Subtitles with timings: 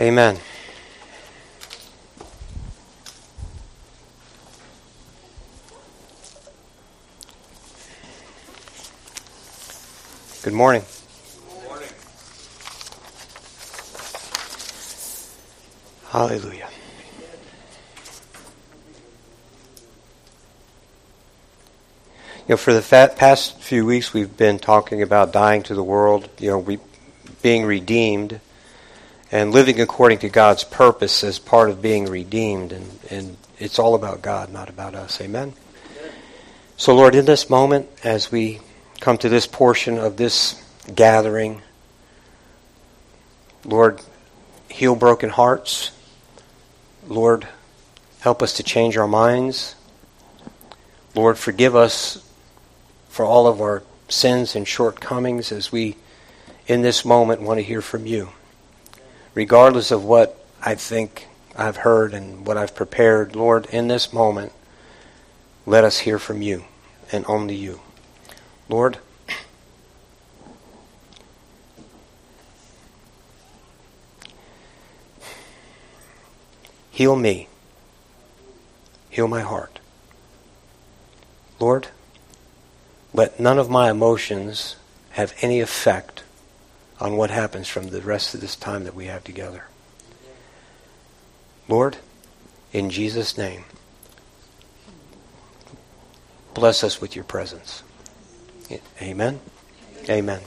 [0.00, 0.38] Amen.
[10.42, 10.84] Good morning.
[11.52, 11.88] Good morning.
[16.08, 16.68] Hallelujah.
[22.38, 26.30] You know, for the past few weeks, we've been talking about dying to the world,
[26.38, 26.78] you know, we,
[27.42, 28.40] being redeemed,
[29.32, 32.72] and living according to God's purpose as part of being redeemed.
[32.72, 35.20] And, and it's all about God, not about us.
[35.20, 35.54] Amen?
[36.76, 38.60] So, Lord, in this moment, as we
[39.00, 40.62] come to this portion of this
[40.94, 41.62] gathering,
[43.64, 44.00] Lord,
[44.70, 45.90] heal broken hearts.
[47.06, 47.46] Lord,
[48.20, 49.74] help us to change our minds.
[51.14, 52.26] Lord, forgive us
[53.08, 55.96] for all of our sins and shortcomings as we,
[56.66, 58.30] in this moment, want to hear from you.
[59.34, 64.52] Regardless of what I think I've heard and what I've prepared, Lord, in this moment,
[65.66, 66.64] let us hear from you
[67.12, 67.80] and only you.
[68.68, 68.98] Lord,
[76.90, 77.48] heal me.
[79.10, 79.80] Heal my heart.
[81.58, 81.88] Lord,
[83.12, 84.76] let none of my emotions
[85.10, 86.22] have any effect
[87.00, 89.64] on what happens from the rest of this time that we have together.
[91.68, 91.96] Lord,
[92.72, 93.64] in Jesus' name,
[96.52, 97.82] bless us with your presence.
[99.00, 99.40] Amen?
[100.08, 100.40] Amen.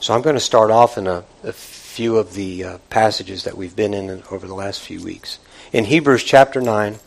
[0.00, 3.56] So I'm going to start off in a, a few of the uh, passages that
[3.56, 5.38] we've been in over the last few weeks.
[5.72, 6.98] In Hebrews chapter 9,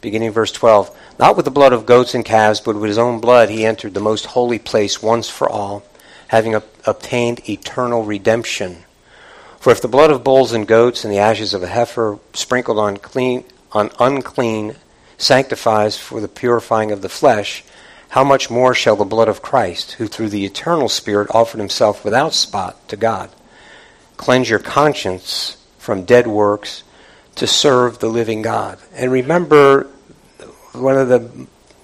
[0.00, 3.20] beginning verse 12, not with the blood of goats and calves, but with his own
[3.20, 5.84] blood he entered the most holy place once for all,
[6.30, 6.54] having
[6.86, 8.76] obtained eternal redemption.
[9.58, 12.78] For if the blood of bulls and goats and the ashes of a heifer sprinkled
[12.78, 13.42] on clean
[13.72, 14.76] on unclean
[15.18, 17.64] sanctifies for the purifying of the flesh,
[18.10, 22.04] how much more shall the blood of Christ, who through the eternal Spirit offered himself
[22.04, 23.30] without spot to God,
[24.16, 26.84] cleanse your conscience from dead works
[27.34, 28.78] to serve the living God?
[28.94, 29.88] And remember
[30.74, 31.28] one of the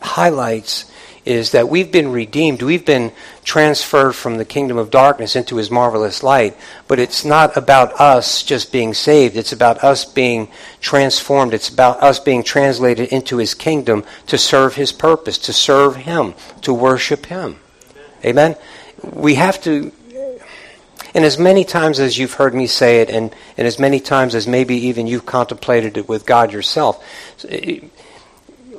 [0.00, 0.88] highlights
[1.26, 2.62] is that we've been redeemed.
[2.62, 3.12] We've been
[3.44, 6.56] transferred from the kingdom of darkness into his marvelous light.
[6.86, 9.36] But it's not about us just being saved.
[9.36, 10.48] It's about us being
[10.80, 11.52] transformed.
[11.52, 16.34] It's about us being translated into his kingdom to serve his purpose, to serve him,
[16.62, 17.58] to worship him.
[18.24, 18.54] Amen?
[19.02, 19.92] We have to,
[21.14, 24.34] and as many times as you've heard me say it, and, and as many times
[24.34, 27.04] as maybe even you've contemplated it with God yourself,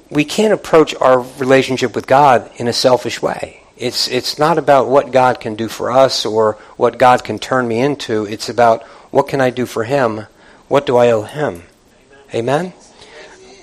[0.09, 3.63] we can't approach our relationship with God in a selfish way.
[3.75, 7.67] It's, it's not about what God can do for us or what God can turn
[7.67, 8.25] me into.
[8.25, 10.25] It's about what can I do for Him?
[10.67, 11.63] What do I owe Him?
[12.33, 12.73] Amen?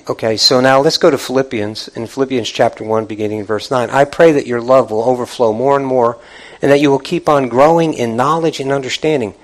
[0.08, 3.88] Okay, so now let's go to Philippians, in Philippians chapter 1, beginning in verse 9.
[3.90, 6.18] I pray that your love will overflow more and more,
[6.60, 9.34] and that you will keep on growing in knowledge and understanding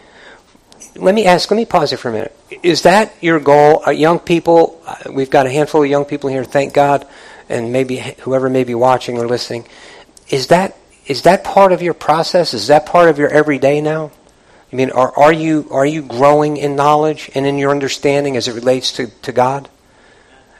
[0.97, 2.37] let me ask, let me pause here for a minute.
[2.63, 3.83] Is that your goal?
[3.87, 7.07] Uh, young people, uh, we've got a handful of young people here, thank God,
[7.49, 9.67] and maybe whoever may be watching or listening.
[10.29, 12.55] Is that is that part of your process?
[12.55, 14.13] Is that part of your everyday now?
[14.73, 18.47] I mean, are, are you are you growing in knowledge and in your understanding as
[18.47, 19.69] it relates to, to God?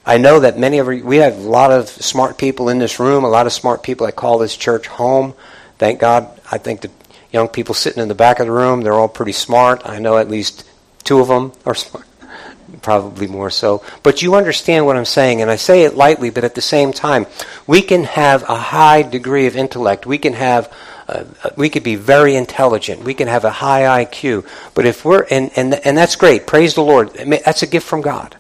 [0.05, 3.23] I know that many of we have a lot of smart people in this room,
[3.23, 5.35] a lot of smart people that call this church home.
[5.79, 6.41] Thank God.
[6.51, 6.91] I think the
[7.33, 8.83] young people sitting in the back of the room.
[8.83, 9.83] They're all pretty smart.
[9.85, 10.67] I know at least
[11.05, 12.07] two of them are smart,
[12.83, 13.83] probably more so.
[14.03, 16.93] But you understand what I'm saying, and I say it lightly, but at the same
[16.93, 17.27] time,
[17.67, 20.07] we can have a high degree of intellect.
[20.07, 20.73] We can have
[21.11, 21.25] uh,
[21.57, 23.03] we could be very intelligent.
[23.03, 24.47] We can have a high IQ.
[24.75, 26.47] But if we're, and, and, and that's great.
[26.47, 27.13] Praise the Lord.
[27.15, 28.37] That's a gift from God.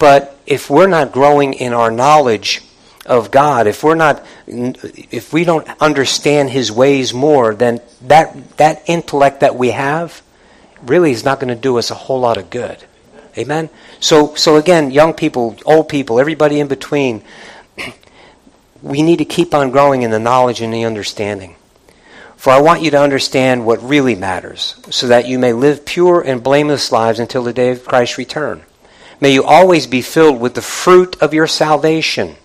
[0.00, 2.62] But if we're not growing in our knowledge
[3.06, 8.82] of God, if we're not, if we don't understand His ways more, then that that
[8.86, 10.22] intellect that we have
[10.82, 12.78] really is not going to do us a whole lot of good.
[13.38, 13.70] Amen.
[14.00, 17.22] So so again, young people, old people, everybody in between,
[18.82, 21.56] we need to keep on growing in the knowledge and the understanding.
[22.36, 26.22] For I want you to understand what really matters, so that you may live pure
[26.22, 28.62] and blameless lives until the day of Christ's return.
[29.20, 32.36] May you always be filled with the fruit of your salvation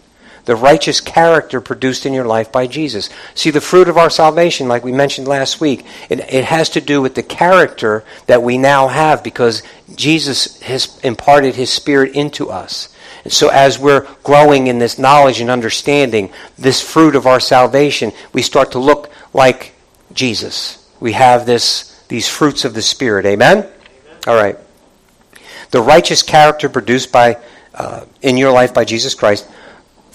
[0.46, 3.10] the righteous character produced in your life by Jesus.
[3.34, 6.82] See, the fruit of our salvation, like we mentioned last week, it, it has to
[6.82, 9.64] do with the character that we now have because
[9.96, 12.96] Jesus has imparted his spirit into us.
[13.24, 18.12] And so as we're growing in this knowledge and understanding, this fruit of our salvation,
[18.34, 19.74] we start to look like
[20.14, 20.88] Jesus.
[21.00, 23.26] We have this these fruits of the Spirit.
[23.26, 23.58] Amen?
[23.58, 23.72] Amen.
[24.28, 24.58] All right.
[25.72, 27.38] The righteous character produced by
[27.74, 29.50] uh, in your life by Jesus Christ,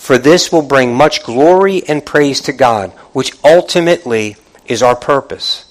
[0.01, 5.67] for this will bring much glory and praise to God, which ultimately is our purpose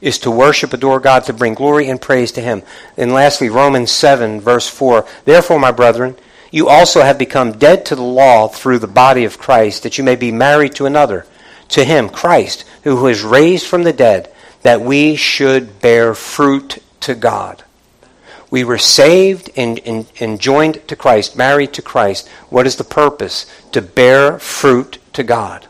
[0.00, 2.62] is to worship, adore God, to bring glory and praise to Him.
[2.96, 5.06] And lastly, Romans 7, verse 4.
[5.26, 6.16] Therefore, my brethren,
[6.50, 10.04] you also have become dead to the law through the body of Christ, that you
[10.04, 11.26] may be married to another,
[11.68, 14.32] to Him, Christ, who was raised from the dead,
[14.62, 17.62] that we should bear fruit to God.
[18.56, 22.26] We were saved and, and, and joined to Christ, married to Christ.
[22.48, 23.44] What is the purpose?
[23.72, 25.66] To bear fruit to God,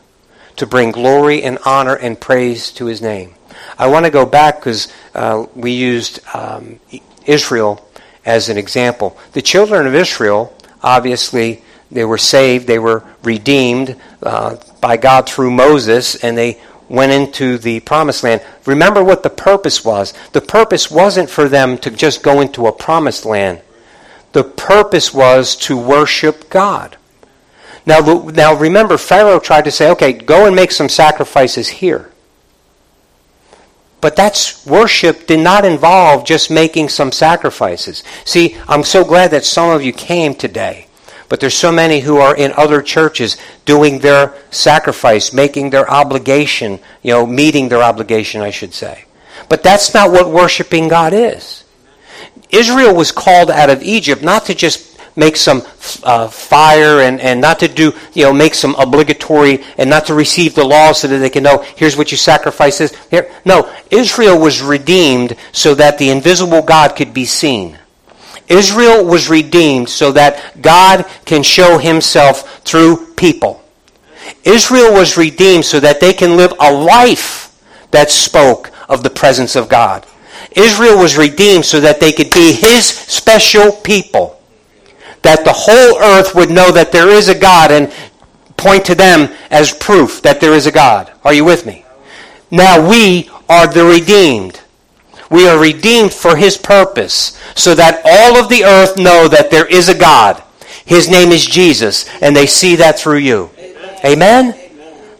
[0.55, 3.35] to bring glory and honor and praise to His name.
[3.77, 6.79] I want to go back because uh, we used um,
[7.25, 7.85] Israel
[8.25, 9.17] as an example.
[9.33, 15.51] The children of Israel, obviously, they were saved, they were redeemed uh, by God through
[15.51, 18.41] Moses, and they went into the promised land.
[18.65, 20.13] Remember what the purpose was.
[20.31, 23.61] The purpose wasn't for them to just go into a promised land.
[24.33, 26.97] The purpose was to worship God.
[27.85, 32.11] Now, now remember, Pharaoh tried to say, okay, go and make some sacrifices here.
[34.01, 38.03] But that's worship did not involve just making some sacrifices.
[38.25, 40.86] See, I'm so glad that some of you came today.
[41.29, 46.79] But there's so many who are in other churches doing their sacrifice, making their obligation,
[47.03, 49.05] you know, meeting their obligation, I should say.
[49.49, 51.63] But that's not what worshiping God is.
[52.49, 55.63] Israel was called out of Egypt not to just make some
[56.03, 60.13] uh, fire and, and not to do, you know, make some obligatory and not to
[60.13, 62.95] receive the law so that they can know, here's what you sacrifice is.
[63.09, 63.29] Here.
[63.43, 67.77] No, Israel was redeemed so that the invisible God could be seen.
[68.47, 73.63] Israel was redeemed so that God can show himself through people.
[74.43, 77.61] Israel was redeemed so that they can live a life
[77.91, 80.05] that spoke of the presence of God.
[80.51, 84.37] Israel was redeemed so that they could be his special people
[85.21, 87.91] that the whole earth would know that there is a God and
[88.55, 91.11] point to them as proof that there is a God.
[91.23, 91.85] Are you with me?
[92.49, 94.61] Now we are the redeemed.
[95.29, 99.65] We are redeemed for his purpose so that all of the earth know that there
[99.65, 100.41] is a God.
[100.85, 103.49] His name is Jesus and they see that through you.
[104.05, 104.53] Amen?
[104.53, 104.69] Amen?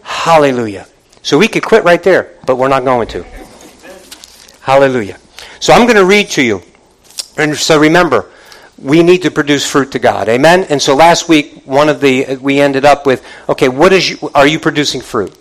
[0.02, 0.86] Hallelujah.
[1.22, 3.24] So we could quit right there, but we're not going to.
[4.60, 5.18] Hallelujah.
[5.60, 6.62] So I'm going to read to you.
[7.36, 8.30] And so remember,
[8.78, 10.28] we need to produce fruit to God.
[10.28, 10.64] Amen.
[10.70, 14.30] And so last week, one of the we ended up with okay, what is you,
[14.34, 15.34] are you producing fruit?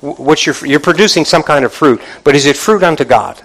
[0.00, 3.42] What's your you're producing some kind of fruit, but is it fruit unto God?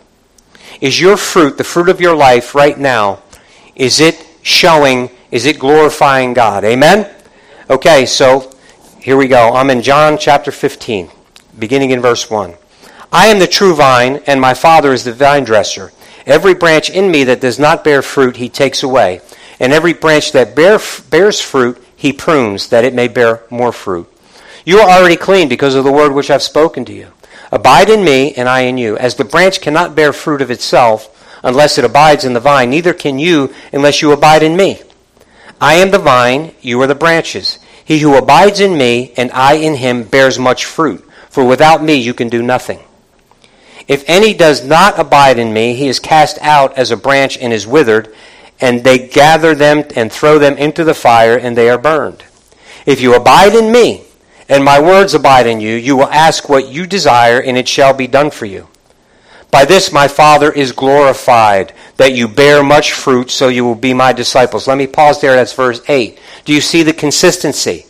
[0.82, 3.22] Is your fruit the fruit of your life right now?
[3.76, 5.10] Is it showing?
[5.32, 6.64] Is it glorifying God?
[6.64, 7.10] Amen.
[7.70, 8.52] Okay, so
[9.00, 9.54] here we go.
[9.54, 11.10] I'm in John chapter 15,
[11.58, 12.54] beginning in verse 1.
[13.12, 15.92] I am the true vine, and my Father is the vine dresser.
[16.26, 19.22] Every branch in me that does not bear fruit, he takes away
[19.60, 20.80] and every branch that bear,
[21.10, 24.08] bears fruit, he prunes, that it may bear more fruit.
[24.66, 27.12] You are already clean because of the word which I've spoken to you.
[27.52, 28.98] Abide in me, and I in you.
[28.98, 32.94] As the branch cannot bear fruit of itself unless it abides in the vine, neither
[32.94, 34.82] can you unless you abide in me.
[35.60, 37.60] I am the vine, you are the branches.
[37.84, 41.04] He who abides in me, and I in him, bears much fruit.
[41.30, 42.80] For without me you can do nothing.
[43.88, 47.52] If any does not abide in me, he is cast out as a branch and
[47.52, 48.14] is withered,
[48.62, 52.24] and they gather them and throw them into the fire, and they are burned.
[52.86, 54.04] If you abide in me,
[54.50, 57.94] and my words abide in you, you will ask what you desire, and it shall
[57.94, 58.68] be done for you.
[59.52, 63.94] By this my Father is glorified, that you bear much fruit, so you will be
[63.94, 64.68] my disciples.
[64.68, 65.36] Let me pause there.
[65.36, 66.20] That's verse 8.
[66.46, 67.86] Do you see the consistency?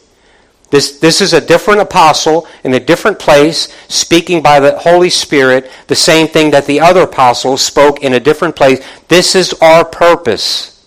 [0.70, 5.72] This, this is a different apostle in a different place, speaking by the Holy Spirit,
[5.88, 8.86] the same thing that the other apostles spoke in a different place.
[9.08, 10.86] This is our purpose.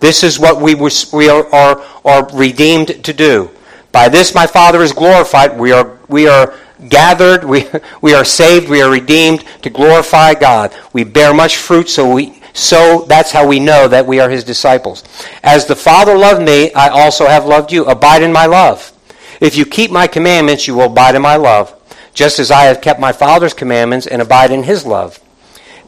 [0.00, 3.50] This is what we, we are, are, are redeemed to do.
[3.92, 5.58] By this my Father is glorified.
[5.58, 6.54] We are, we are
[6.88, 7.66] gathered, we,
[8.00, 10.74] we are saved, we are redeemed to glorify God.
[10.92, 14.44] We bear much fruit, so we, so that's how we know that we are his
[14.44, 15.04] disciples.
[15.42, 17.84] As the Father loved me, I also have loved you.
[17.86, 18.92] Abide in my love.
[19.40, 21.74] If you keep my commandments, you will abide in my love,
[22.12, 25.20] just as I have kept my Father's commandments and abide in his love.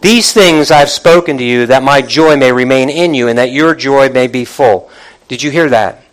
[0.00, 3.38] These things I have spoken to you, that my joy may remain in you, and
[3.38, 4.90] that your joy may be full.
[5.28, 6.04] Did you hear that?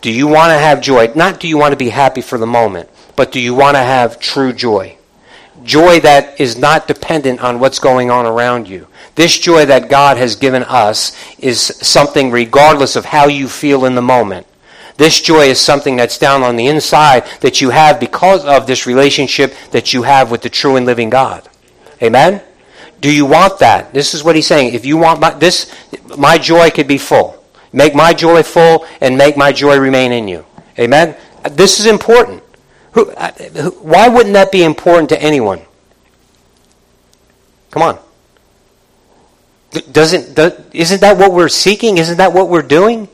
[0.00, 1.12] Do you want to have joy?
[1.14, 3.82] Not do you want to be happy for the moment, but do you want to
[3.82, 4.96] have true joy?
[5.62, 8.86] Joy that is not dependent on what's going on around you.
[9.14, 13.94] This joy that God has given us is something regardless of how you feel in
[13.94, 14.46] the moment.
[14.96, 18.86] This joy is something that's down on the inside that you have because of this
[18.86, 21.48] relationship that you have with the true and living God.
[22.02, 22.42] Amen?
[23.00, 23.92] Do you want that?
[23.92, 24.74] This is what he's saying.
[24.74, 25.74] If you want my, this,
[26.18, 27.39] my joy could be full.
[27.72, 30.44] Make my joy full and make my joy remain in you.
[30.78, 31.16] Amen?
[31.52, 32.42] This is important.
[32.92, 33.30] Who, uh,
[33.82, 35.60] why wouldn't that be important to anyone?
[37.70, 37.98] Come on.
[39.92, 41.98] Doesn't, does, isn't that what we're seeking?
[41.98, 43.08] Isn't that what we're doing?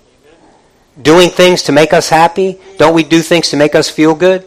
[1.00, 2.58] Doing things to make us happy?
[2.78, 4.46] Don't we do things to make us feel good?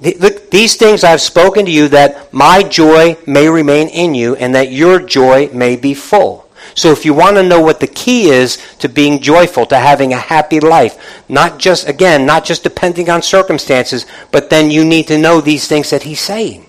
[0.00, 4.54] Look, these things I've spoken to you that my joy may remain in you and
[4.54, 6.47] that your joy may be full.
[6.78, 10.12] So if you want to know what the key is to being joyful, to having
[10.12, 15.08] a happy life, not just, again, not just depending on circumstances, but then you need
[15.08, 16.66] to know these things that he's saying.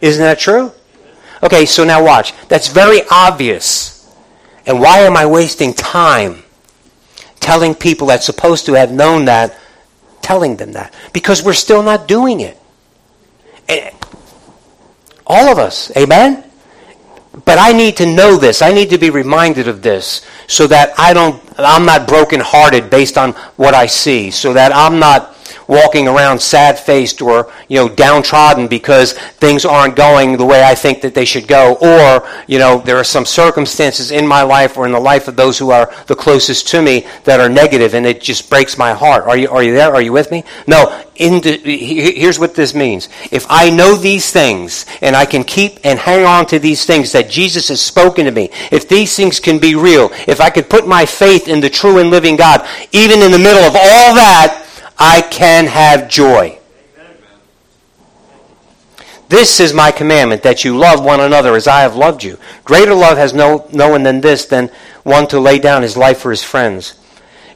[0.00, 0.72] Isn't that true?
[1.42, 2.32] Okay, so now watch.
[2.48, 4.10] That's very obvious.
[4.64, 6.42] And why am I wasting time
[7.38, 9.58] telling people that's supposed to have known that,
[10.22, 10.94] telling them that?
[11.12, 12.56] Because we're still not doing it.
[15.26, 15.94] All of us.
[15.98, 16.49] Amen?
[17.44, 18.60] But I need to know this.
[18.60, 23.16] I need to be reminded of this so that I don't I'm not brokenhearted based
[23.16, 24.30] on what I see.
[24.30, 25.36] So that I'm not
[25.70, 30.74] walking around sad faced or you know downtrodden because things aren't going the way I
[30.74, 34.76] think that they should go, or you know there are some circumstances in my life
[34.76, 37.94] or in the life of those who are the closest to me that are negative,
[37.94, 39.24] and it just breaks my heart.
[39.24, 39.94] Are you are you there?
[39.94, 40.44] Are you with me?
[40.66, 41.04] No.
[41.20, 43.10] The, here's what this means.
[43.30, 47.12] If I know these things and I can keep and hang on to these things
[47.12, 50.70] that Jesus has spoken to me, if these things can be real, if I could
[50.70, 54.14] put my faith in the true and living God, even in the middle of all
[54.14, 54.59] that,
[55.00, 56.58] I can have joy.
[59.30, 62.36] This is my commandment, that you love one another as I have loved you.
[62.64, 64.70] Greater love has no, no one than this, than
[65.04, 67.00] one to lay down his life for his friends.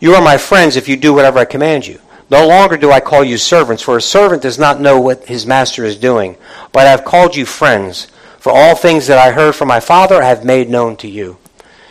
[0.01, 2.01] You are my friends if you do whatever I command you.
[2.31, 5.47] No longer do I call you servants, for a servant does not know what his
[5.47, 6.37] master is doing.
[6.73, 8.07] But I have called you friends,
[8.39, 11.39] for all things that I heard from my Father I have made known to you.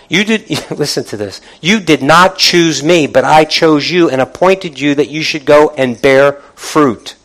[0.09, 1.41] You did, listen to this.
[1.61, 5.45] You did not choose me, but I chose you and appointed you that you should
[5.45, 7.15] go and bear fruit,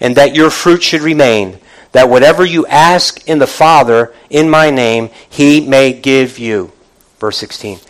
[0.00, 1.58] and that your fruit should remain,
[1.92, 6.72] that whatever you ask in the Father in my name, he may give you.
[7.18, 7.80] Verse 16.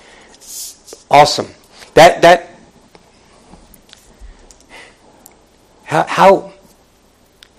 [1.11, 1.49] Awesome.
[1.94, 2.50] That, that,
[5.85, 6.52] how, how,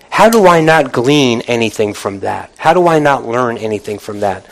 [0.10, 2.52] how do I not glean anything from that?
[2.58, 4.46] How do I not learn anything from that?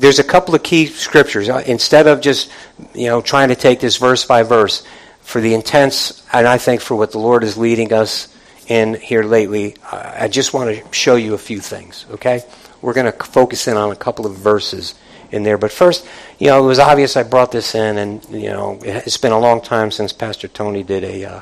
[0.00, 1.48] There's a couple of key scriptures.
[1.48, 2.50] Uh, instead of just,
[2.94, 4.84] you know, trying to take this verse by verse,
[5.30, 8.34] for the intense, and I think for what the Lord is leading us
[8.66, 12.42] in here lately, I just want to show you a few things, okay?
[12.82, 14.94] We're going to focus in on a couple of verses
[15.30, 15.56] in there.
[15.56, 16.04] But first,
[16.38, 19.38] you know, it was obvious I brought this in, and, you know, it's been a
[19.38, 21.40] long time since Pastor Tony did a uh,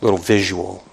[0.00, 0.84] little visual.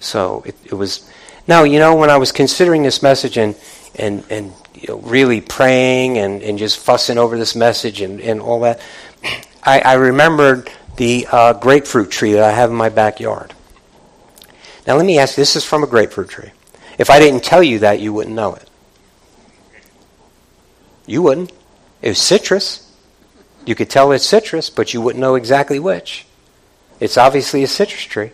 [0.00, 1.08] So it, it was.
[1.46, 3.54] Now, you know, when I was considering this message and,
[3.94, 8.40] and, and you know, really praying and, and just fussing over this message and, and
[8.40, 8.80] all that,
[9.62, 13.54] I, I remembered the uh, grapefruit tree that I have in my backyard.
[14.86, 16.50] Now, let me ask this is from a grapefruit tree.
[16.98, 18.68] If I didn't tell you that, you wouldn't know it.
[21.06, 21.52] You wouldn't.
[22.02, 22.90] It was citrus.
[23.66, 26.26] You could tell it's citrus, but you wouldn't know exactly which.
[27.00, 28.32] It's obviously a citrus tree.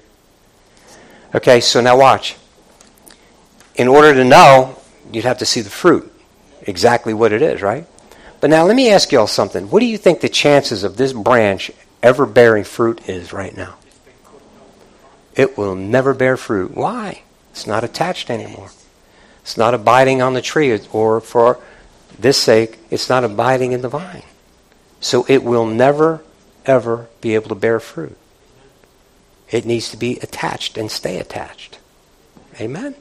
[1.34, 2.36] Okay, so now watch.
[3.74, 4.78] In order to know,
[5.12, 6.13] you'd have to see the fruit
[6.66, 7.86] exactly what it is, right?
[8.40, 9.70] But now let me ask you all something.
[9.70, 11.70] What do you think the chances of this branch
[12.02, 13.76] ever bearing fruit is right now?
[15.34, 16.74] It will never bear fruit.
[16.74, 17.22] Why?
[17.52, 18.70] It's not attached anymore.
[19.42, 21.58] It's not abiding on the tree, or for
[22.18, 24.22] this sake, it's not abiding in the vine.
[25.00, 26.22] So it will never,
[26.64, 28.16] ever be able to bear fruit.
[29.50, 31.78] It needs to be attached and stay attached.
[32.60, 32.94] Amen?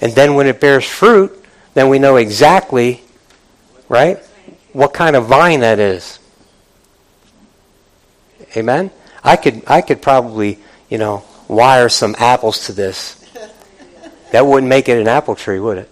[0.00, 1.43] And then when it bears fruit,
[1.74, 3.02] then we know exactly,
[3.88, 4.18] right,
[4.72, 6.18] what kind of vine that is.
[8.56, 8.90] Amen?
[9.22, 13.20] I could, I could probably, you know, wire some apples to this.
[14.32, 15.90] That wouldn't make it an apple tree, would it?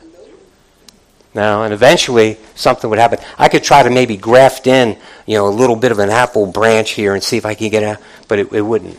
[1.34, 3.18] No, and eventually something would happen.
[3.38, 6.46] I could try to maybe graft in, you know, a little bit of an apple
[6.46, 7.98] branch here and see if I can get a,
[8.28, 8.98] but it, it wouldn't.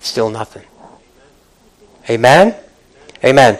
[0.00, 0.64] Still nothing.
[2.10, 2.54] Amen?
[3.24, 3.58] Amen.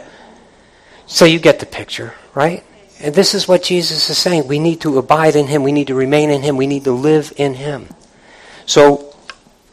[1.06, 2.64] So you get the picture, right?
[3.00, 4.48] And this is what Jesus is saying.
[4.48, 5.62] We need to abide in Him.
[5.62, 6.56] We need to remain in Him.
[6.56, 7.88] We need to live in Him.
[8.64, 9.14] So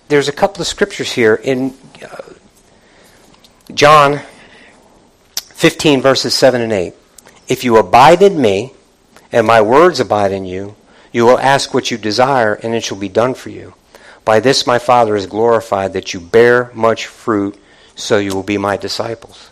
[0.09, 1.73] there's a couple of scriptures here in
[2.03, 2.33] uh,
[3.73, 4.21] John
[5.35, 6.93] 15, verses 7 and 8.
[7.47, 8.73] If you abide in me,
[9.31, 10.75] and my words abide in you,
[11.11, 13.73] you will ask what you desire, and it shall be done for you.
[14.25, 17.57] By this my Father is glorified, that you bear much fruit,
[17.95, 19.49] so you will be my disciples.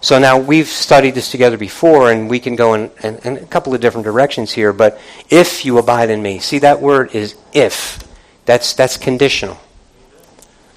[0.00, 3.46] So now we've studied this together before, and we can go in, in, in, a
[3.46, 4.72] couple of different directions here.
[4.72, 8.04] But if you abide in me, see that word is if.
[8.44, 9.58] That's that's conditional.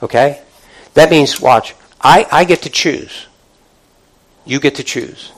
[0.02, 0.42] Okay,
[0.96, 1.76] that means watch.
[2.02, 3.28] I, I get to choose.
[4.46, 5.32] You get to choose.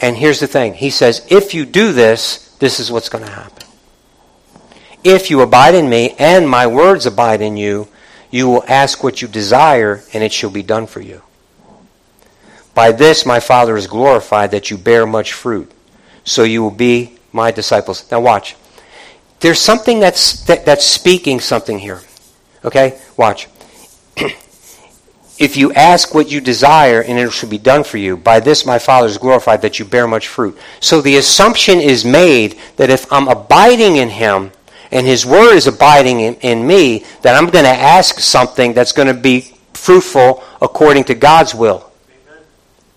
[0.00, 0.74] And here's the thing.
[0.74, 3.66] He says, if you do this, this is what's going to happen.
[5.04, 7.88] If you abide in me and my words abide in you,
[8.30, 11.22] you will ask what you desire and it shall be done for you.
[12.78, 15.68] By this my Father is glorified that you bear much fruit.
[16.22, 18.08] So you will be my disciples.
[18.08, 18.54] Now watch.
[19.40, 22.02] There's something that's, that, that's speaking something here.
[22.64, 23.00] Okay?
[23.16, 23.48] Watch.
[25.40, 28.64] if you ask what you desire and it shall be done for you, by this
[28.64, 30.56] my Father is glorified that you bear much fruit.
[30.78, 34.52] So the assumption is made that if I'm abiding in Him
[34.92, 38.92] and His Word is abiding in, in me, that I'm going to ask something that's
[38.92, 41.87] going to be fruitful according to God's will.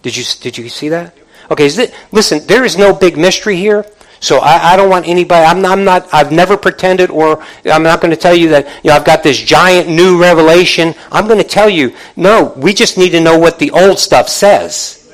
[0.01, 1.15] Did you, did you see that?
[1.50, 1.70] Okay,
[2.12, 3.86] listen, there is no big mystery here.
[4.22, 5.43] So I, I, don't want anybody.
[5.43, 6.13] I'm not, I'm not.
[6.13, 8.67] I've never pretended, or I'm not going to tell you that.
[8.84, 10.93] You know, I've got this giant new revelation.
[11.12, 12.53] I'm going to tell you, no.
[12.55, 15.12] We just need to know what the old stuff says,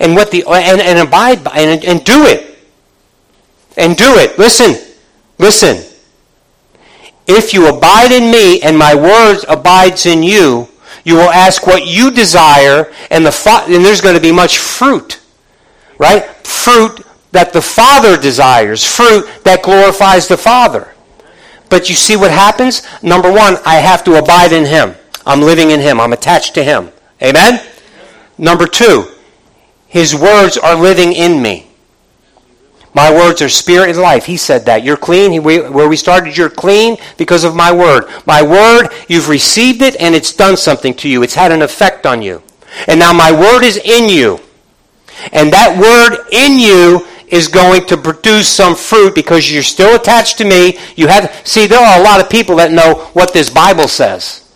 [0.00, 2.58] and what the and, and abide by and, and do it,
[3.76, 4.36] and do it.
[4.40, 4.74] Listen,
[5.38, 5.84] listen.
[7.28, 10.68] If you abide in me, and my words abides in you,
[11.08, 15.20] you will ask what you desire, and the and there's going to be much fruit,
[15.96, 16.26] right?
[16.46, 17.00] Fruit
[17.32, 20.92] that the Father desires, fruit that glorifies the Father.
[21.70, 22.82] But you see what happens?
[23.02, 24.96] Number one, I have to abide in Him.
[25.24, 25.98] I'm living in Him.
[25.98, 26.90] I'm attached to Him.
[27.22, 27.66] Amen?
[28.36, 29.06] Number two,
[29.86, 31.67] His words are living in me.
[32.94, 34.26] My words are spirit and life.
[34.26, 34.82] He said that.
[34.82, 35.42] You're clean.
[35.42, 38.04] Where we started, you're clean because of my word.
[38.26, 41.22] My word, you've received it and it's done something to you.
[41.22, 42.42] It's had an effect on you.
[42.86, 44.40] And now my word is in you.
[45.32, 50.38] And that word in you is going to produce some fruit because you're still attached
[50.38, 50.78] to me.
[50.96, 54.47] You have see there are a lot of people that know what this Bible says.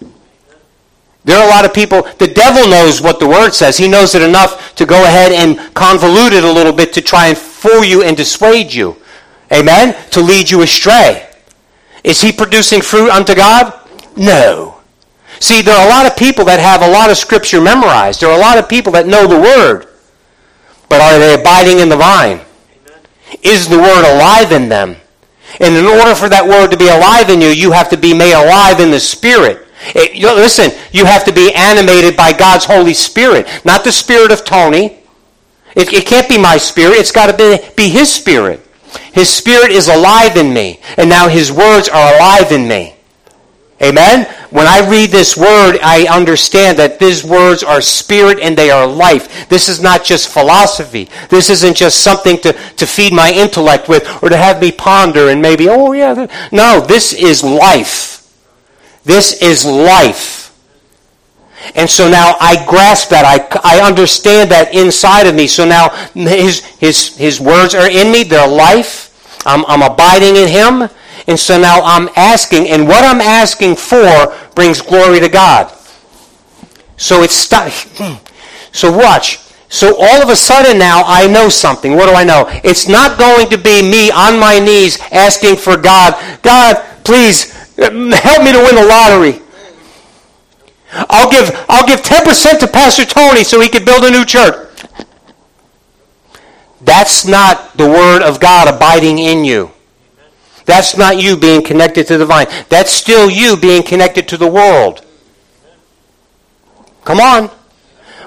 [1.24, 3.76] There are a lot of people, the devil knows what the word says.
[3.76, 7.28] He knows it enough to go ahead and convolute it a little bit to try
[7.28, 8.96] and fool you and dissuade you.
[9.52, 9.96] Amen?
[10.10, 11.28] To lead you astray.
[12.02, 13.72] Is he producing fruit unto God?
[14.16, 14.80] No.
[15.38, 18.20] See, there are a lot of people that have a lot of scripture memorized.
[18.20, 19.86] There are a lot of people that know the word.
[20.88, 22.40] But are they abiding in the vine?
[23.42, 24.96] Is the word alive in them?
[25.60, 28.14] And in order for that word to be alive in you, you have to be
[28.14, 29.66] made alive in the Spirit.
[29.86, 33.84] Eh, it, you know, listen, you have to be animated by God's Holy Spirit, not
[33.84, 34.98] the spirit of Tony.
[35.74, 36.98] It, it can't be my spirit.
[36.98, 38.60] It's got to be, be His Spirit.
[39.12, 42.94] His Spirit is alive in me, and now His words are alive in me.
[43.82, 44.26] Amen?
[44.50, 48.86] When I read this word, I understand that these words are spirit and they are
[48.86, 49.48] life.
[49.48, 51.08] This is not just philosophy.
[51.30, 55.30] This isn't just something to, to feed my intellect with or to have me ponder
[55.30, 56.28] and maybe, oh yeah.
[56.52, 58.11] No, this is life.
[59.04, 60.42] This is life.
[61.74, 63.24] And so now I grasp that.
[63.24, 65.46] I, I understand that inside of me.
[65.46, 68.24] So now his, his, his words are in me.
[68.24, 69.10] They're life.
[69.46, 70.88] I'm, I'm abiding in him.
[71.26, 75.72] And so now I'm asking, and what I'm asking for brings glory to God.
[76.96, 77.48] So it's
[78.72, 79.38] so watch.
[79.68, 81.94] So all of a sudden now I know something.
[81.94, 82.44] What do I know?
[82.62, 88.44] It's not going to be me on my knees asking for God, God, please help
[88.44, 89.42] me to win the lottery.
[90.92, 94.68] I'll give I'll give 10% to Pastor Tony so he could build a new church.
[96.82, 99.70] That's not the word of God abiding in you.
[100.64, 102.46] That's not you being connected to the vine.
[102.68, 105.04] That's still you being connected to the world.
[107.04, 107.50] Come on.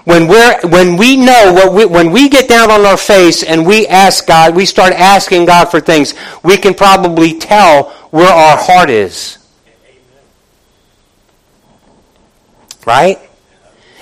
[0.05, 3.65] When, we're, when we know, what we, when we get down on our face and
[3.65, 6.13] we ask God, we start asking God for things,
[6.43, 9.39] we can probably tell where our heart is.
[12.85, 13.19] Right?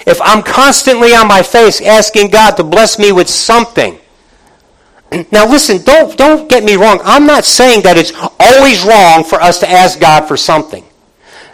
[0.05, 3.97] If I'm constantly on my face asking God to bless me with something,
[5.31, 6.99] now listen, don't, don't get me wrong.
[7.03, 10.83] I'm not saying that it's always wrong for us to ask God for something.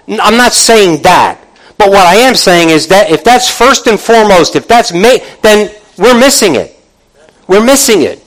[0.07, 1.39] I'm not saying that.
[1.77, 5.71] But what I am saying is that if that's first and foremost, if that's then
[5.97, 6.75] we're missing it.
[7.47, 8.23] We're missing it.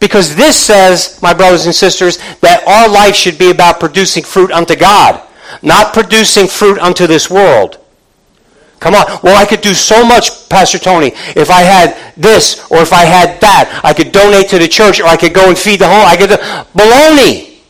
[0.00, 4.50] Because this says, my brothers and sisters, that our life should be about producing fruit
[4.50, 5.22] unto God,
[5.62, 7.79] not producing fruit unto this world.
[8.80, 9.04] Come on.
[9.22, 13.04] Well, I could do so much, Pastor Tony, if I had this or if I
[13.04, 13.80] had that.
[13.84, 16.04] I could donate to the church or I could go and feed the home.
[16.04, 16.30] I could.
[16.30, 16.36] Do...
[16.72, 17.60] Baloney.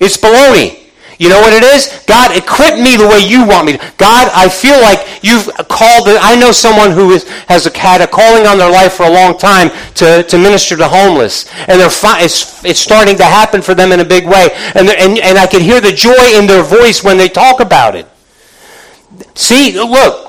[0.00, 0.88] It's baloney.
[1.18, 2.04] You know what it is?
[2.06, 3.92] God, equip me the way you want me to.
[3.98, 8.06] God, I feel like you've called, I know someone who is, has a, had a
[8.06, 11.52] calling on their life for a long time to, to minister to homeless.
[11.66, 14.50] And they're fi- it's, it's starting to happen for them in a big way.
[14.76, 17.96] And, and, and I can hear the joy in their voice when they talk about
[17.96, 18.06] it.
[19.34, 20.27] See, look,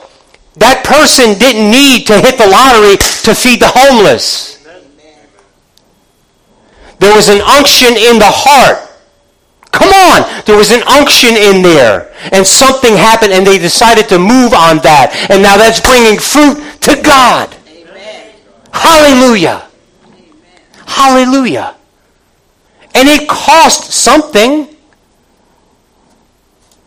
[0.60, 4.60] that person didn't need to hit the lottery to feed the homeless.
[7.00, 8.90] There was an unction in the heart
[9.72, 10.44] Come on!
[10.46, 12.14] There was an unction in there.
[12.32, 15.28] And something happened and they decided to move on that.
[15.30, 17.56] And now that's bringing fruit to God.
[17.68, 18.32] Amen.
[18.74, 19.68] Hallelujah.
[20.06, 20.24] Amen.
[20.86, 21.76] Hallelujah.
[22.96, 24.68] And it cost something.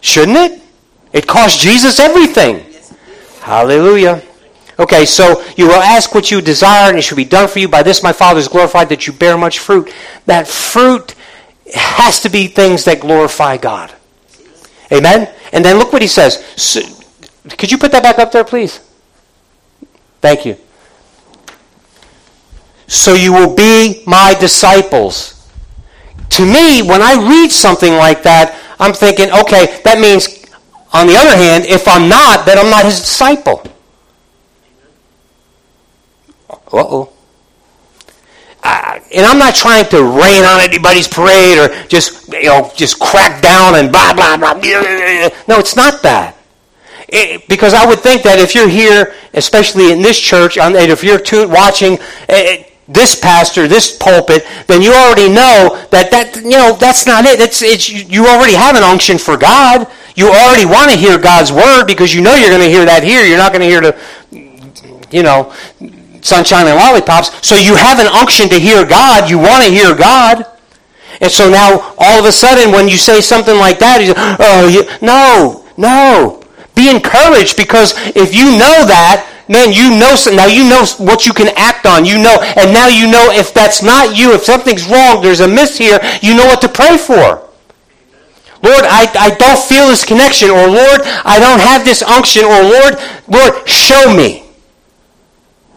[0.00, 0.62] Shouldn't it?
[1.12, 2.66] It cost Jesus everything.
[3.42, 4.22] Hallelujah.
[4.78, 7.68] Okay, so you will ask what you desire, and it shall be done for you.
[7.68, 9.92] By this my Father is glorified, that you bear much fruit.
[10.26, 11.14] That fruit
[11.74, 13.92] has to be things that glorify God.
[14.90, 15.32] Amen?
[15.52, 16.44] And then look what he says.
[16.56, 16.80] So,
[17.58, 18.80] could you put that back up there, please?
[20.20, 20.56] Thank you.
[22.86, 25.48] So you will be my disciples.
[26.30, 30.41] To me, when I read something like that, I'm thinking, okay, that means,
[30.92, 33.62] on the other hand, if I'm not, then I'm not his disciple.
[36.50, 37.12] Uh oh
[39.14, 43.42] and I'm not trying to rain on anybody's parade or just you know just crack
[43.42, 44.54] down and blah blah blah.
[44.54, 46.36] No, it's not that.
[47.08, 51.04] It, because I would think that if you're here, especially in this church, and if
[51.04, 56.76] you're watching uh, this pastor, this pulpit, then you already know that that you know
[56.78, 57.40] that's not it.
[57.40, 59.90] It's it's you already have an unction for God.
[60.14, 63.02] You already want to hear God's word because you know you're going to hear that
[63.02, 63.24] here.
[63.24, 63.96] You're not going to hear the,
[65.10, 65.52] you know,
[66.20, 67.46] sunshine and lollipops.
[67.46, 69.30] So you have an unction to hear God.
[69.30, 70.46] You want to hear God.
[71.20, 74.14] And so now, all of a sudden, when you say something like that, you say,
[74.16, 76.42] oh, you, no, no.
[76.74, 81.32] Be encouraged because if you know that, man, you know now you know what you
[81.32, 82.04] can act on.
[82.04, 85.48] You know, and now you know if that's not you, if something's wrong, there's a
[85.48, 87.46] miss here, you know what to pray for.
[88.62, 92.62] Lord, I, I don't feel this connection, or Lord, I don't have this unction, or
[92.62, 92.94] Lord,
[93.26, 94.44] Lord, show me.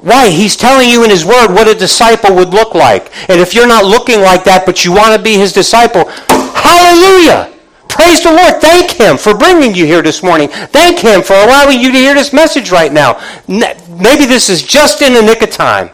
[0.05, 0.29] Why?
[0.29, 3.11] He's telling you in His Word what a disciple would look like.
[3.27, 7.51] And if you're not looking like that, but you want to be His disciple, hallelujah!
[7.89, 8.61] Praise the Lord.
[8.61, 10.49] Thank Him for bringing you here this morning.
[10.49, 13.19] Thank Him for allowing you to hear this message right now.
[13.47, 15.89] Maybe this is just in the nick of time.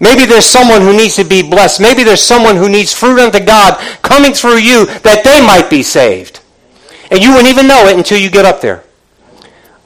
[0.00, 1.80] Maybe there's someone who needs to be blessed.
[1.80, 5.82] Maybe there's someone who needs fruit unto God coming through you that they might be
[5.82, 6.40] saved.
[7.10, 8.84] And you wouldn't even know it until you get up there.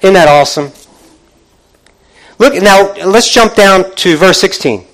[0.03, 0.73] Isn't that awesome?
[2.39, 4.85] Look now, let's jump down to verse 16.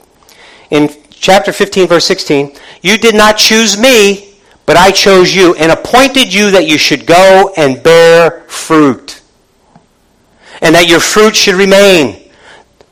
[0.71, 4.35] In chapter 15, verse 16, you did not choose me,
[4.67, 9.23] but I chose you and appointed you that you should go and bear fruit.
[10.61, 12.28] And that your fruit should remain.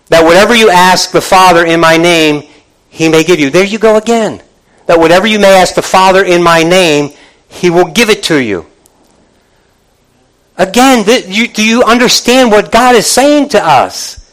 [0.09, 2.49] That whatever you ask the Father in my name,
[2.88, 3.51] he may give you.
[3.51, 4.42] There you go again.
[4.87, 7.11] That whatever you may ask the Father in my name,
[7.49, 8.66] he will give it to you.
[10.57, 14.33] Again, do you understand what God is saying to us?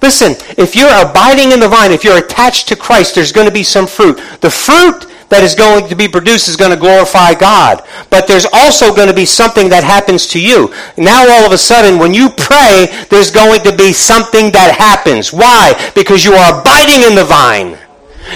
[0.00, 3.52] Listen, if you're abiding in the vine, if you're attached to Christ, there's going to
[3.52, 4.20] be some fruit.
[4.40, 7.84] The fruit that is going to be produced is going to glorify God.
[8.10, 10.72] But there's also going to be something that happens to you.
[10.96, 15.32] Now all of a sudden, when you pray, there's going to be something that happens.
[15.32, 15.76] Why?
[15.94, 17.76] Because you are abiding in the vine.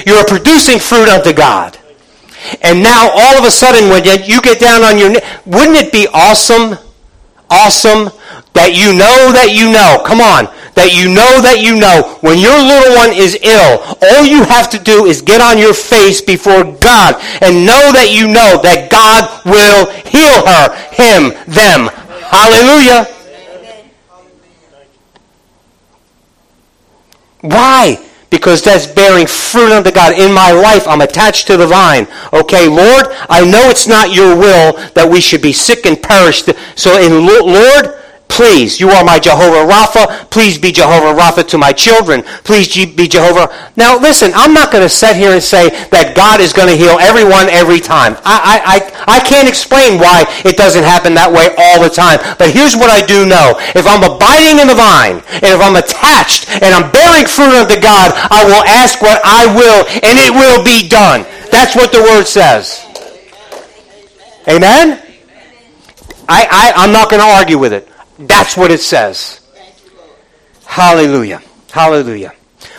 [0.07, 1.79] You are producing fruit unto God.
[2.61, 5.93] And now all of a sudden, when you get down on your knees, wouldn't it
[5.93, 6.77] be awesome,
[7.49, 8.11] awesome
[8.53, 10.03] that you know that you know?
[10.05, 14.25] Come on that you know that you know when your little one is ill, all
[14.25, 18.27] you have to do is get on your face before God and know that you
[18.27, 21.93] know that God will heal her, him, them.
[22.33, 23.07] Hallelujah.
[27.43, 27.99] Why?
[28.31, 30.19] Because that's bearing fruit unto God.
[30.19, 32.07] In my life, I'm attached to the vine.
[32.33, 36.45] Okay, Lord, I know it's not your will that we should be sick and perish.
[36.77, 38.02] So, in Lord,
[38.33, 40.31] Please, you are my Jehovah Rapha.
[40.33, 42.23] Please be Jehovah Rapha to my children.
[42.49, 43.53] Please be Jehovah.
[43.77, 46.75] Now, listen, I'm not going to sit here and say that God is going to
[46.75, 48.16] heal everyone every time.
[48.25, 52.25] I, I, I, I can't explain why it doesn't happen that way all the time.
[52.40, 53.53] But here's what I do know.
[53.77, 57.77] If I'm abiding in the vine, and if I'm attached, and I'm bearing fruit unto
[57.77, 61.29] God, I will ask what I will, and it will be done.
[61.53, 62.81] That's what the word says.
[64.49, 65.05] Amen?
[66.33, 67.92] I, I, I'm not going to argue with it.
[68.27, 69.41] That's what it says.
[70.65, 71.43] Hallelujah.
[71.71, 72.33] Hallelujah.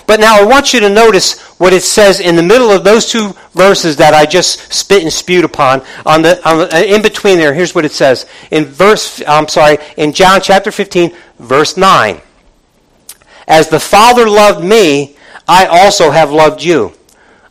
[0.07, 3.09] But now I want you to notice what it says in the middle of those
[3.09, 5.81] two verses that I just spit and spewed upon.
[6.05, 9.21] On the, on the, uh, in between there, here's what it says in verse.
[9.27, 12.21] I'm sorry, in John chapter 15, verse 9.
[13.47, 16.93] As the Father loved me, I also have loved you.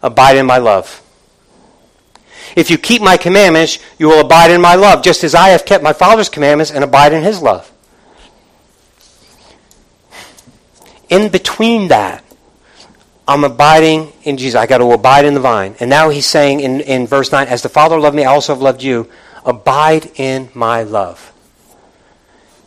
[0.03, 0.99] Abide in my love.
[2.55, 5.65] If you keep my commandments, you will abide in my love, just as I have
[5.65, 7.72] kept my Father's commandments and abide in his love.
[11.13, 12.25] In between that,
[13.29, 14.55] I'm abiding in Jesus.
[14.55, 15.77] I got to abide in the vine.
[15.79, 18.55] And now he's saying in, in verse 9, As the Father loved me, I also
[18.55, 19.11] have loved you.
[19.45, 21.35] Abide in my love.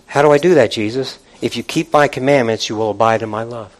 [0.06, 1.18] How do I do that, Jesus?
[1.42, 3.76] If you keep my commandments, you will abide in my love.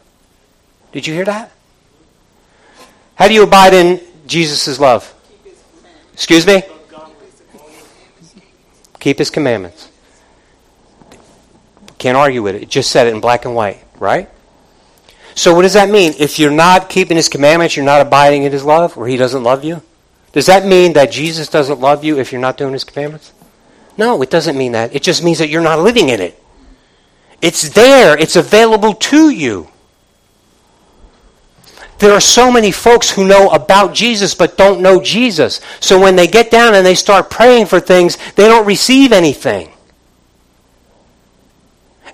[0.92, 1.52] Did you hear that?
[3.14, 5.14] How do you abide in Jesus' love?
[6.14, 6.64] Excuse me?
[9.00, 9.92] Keep his commandments.
[12.00, 12.64] Can't argue with it.
[12.64, 14.28] It just said it in black and white, right?
[15.36, 16.14] So what does that mean?
[16.18, 19.44] If you're not keeping his commandments, you're not abiding in his love, or he doesn't
[19.44, 19.82] love you?
[20.32, 23.34] Does that mean that Jesus doesn't love you if you're not doing his commandments?
[23.98, 24.96] No, it doesn't mean that.
[24.96, 26.42] It just means that you're not living in it.
[27.42, 29.70] It's there, it's available to you.
[32.00, 35.62] There are so many folks who know about Jesus but don't know Jesus.
[35.80, 39.72] So when they get down and they start praying for things, they don't receive anything.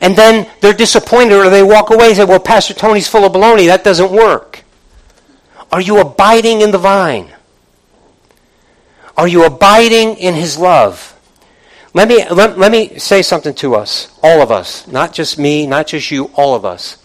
[0.01, 3.31] And then they're disappointed or they walk away and say, Well, Pastor Tony's full of
[3.31, 3.67] baloney.
[3.67, 4.63] That doesn't work.
[5.71, 7.31] Are you abiding in the vine?
[9.15, 11.07] Are you abiding in his love?
[11.93, 15.67] Let me, let, let me say something to us, all of us, not just me,
[15.67, 16.97] not just you, all of us.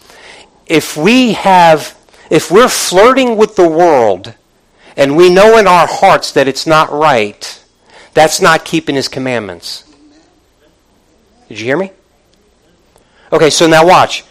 [0.66, 1.96] If we have,
[2.30, 4.32] if we're flirting with the world
[4.96, 7.62] and we know in our hearts that it's not right,
[8.14, 9.84] that's not keeping his commandments.
[11.48, 11.90] Did you hear me?
[13.32, 14.24] Okay, so now watch.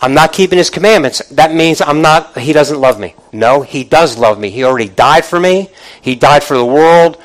[0.00, 1.20] I'm not keeping his commandments.
[1.30, 3.14] That means I'm not, he doesn't love me.
[3.32, 4.50] No, he does love me.
[4.50, 5.70] He already died for me.
[6.02, 7.22] He died for the world,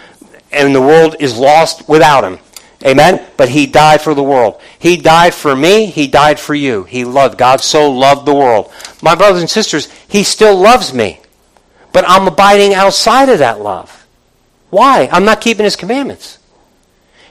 [0.52, 2.40] and the world is lost without him.
[2.86, 3.26] Amen?
[3.38, 4.60] But he died for the world.
[4.80, 5.86] He died for me.
[5.86, 6.84] He died for you.
[6.86, 7.38] He loved.
[7.38, 8.72] God so loved the world.
[9.04, 11.20] My brothers and sisters, he still loves me.
[11.94, 14.08] But I'm abiding outside of that love.
[14.70, 15.10] Why?
[15.12, 16.40] I'm not keeping his commandments.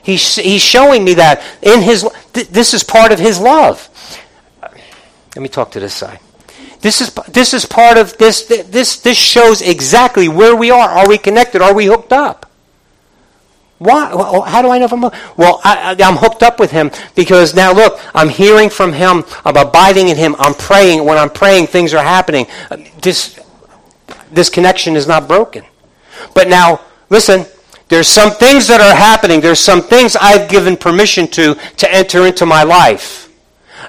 [0.03, 3.87] He's, he's showing me that in his this is part of his love.
[5.35, 6.19] Let me talk to this side.
[6.81, 10.89] This is this is part of this this this shows exactly where we are.
[10.89, 11.61] Are we connected?
[11.61, 12.51] Are we hooked up?
[13.77, 14.09] Why?
[14.47, 15.01] How do I know if I'm?
[15.37, 19.23] Well, I, am hooked up with him because now look, I'm hearing from him.
[19.45, 20.35] I'm abiding in him.
[20.39, 21.05] I'm praying.
[21.05, 22.47] When I'm praying, things are happening.
[22.71, 23.39] Uh, this
[24.31, 25.63] this connection is not broken.
[26.33, 27.45] But now, listen.
[27.91, 29.41] There's some things that are happening.
[29.41, 33.27] There's some things I've given permission to to enter into my life.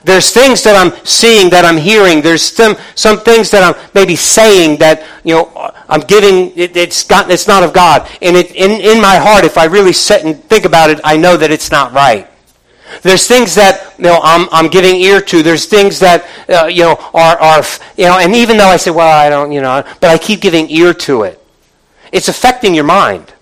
[0.02, 2.20] There's things that I'm seeing, that I'm hearing.
[2.20, 7.04] There's some, some things that I'm maybe saying that, you know, I'm giving, it, it's,
[7.04, 8.08] got, it's not of God.
[8.20, 11.16] And it, in, in my heart, if I really sit and think about it, I
[11.16, 12.26] know that it's not right.
[13.02, 15.42] There's things that you know I'm, I'm giving ear to.
[15.42, 17.62] There's things that uh, you know are, are
[17.96, 20.42] you know, and even though I say, well, I don't, you know, but I keep
[20.42, 21.42] giving ear to it.
[22.12, 23.32] It's affecting your mind.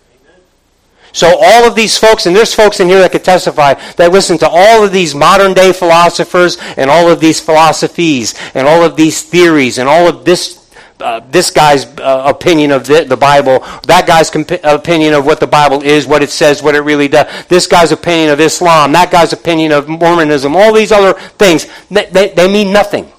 [1.13, 4.39] So all of these folks, and there's folks in here that could testify, that listen
[4.39, 8.97] to all of these modern day philosophers and all of these philosophies and all of
[8.97, 10.61] these theories and all of this
[11.01, 15.41] uh, this guy's uh, opinion of the, the, Bible, that guy's comp- opinion of what
[15.41, 18.93] the Bible is, what it says, what it really does, this guy's opinion of Islam,
[18.93, 23.11] that guy's opinion of Mormonism, all these other things, they, they, they mean nothing.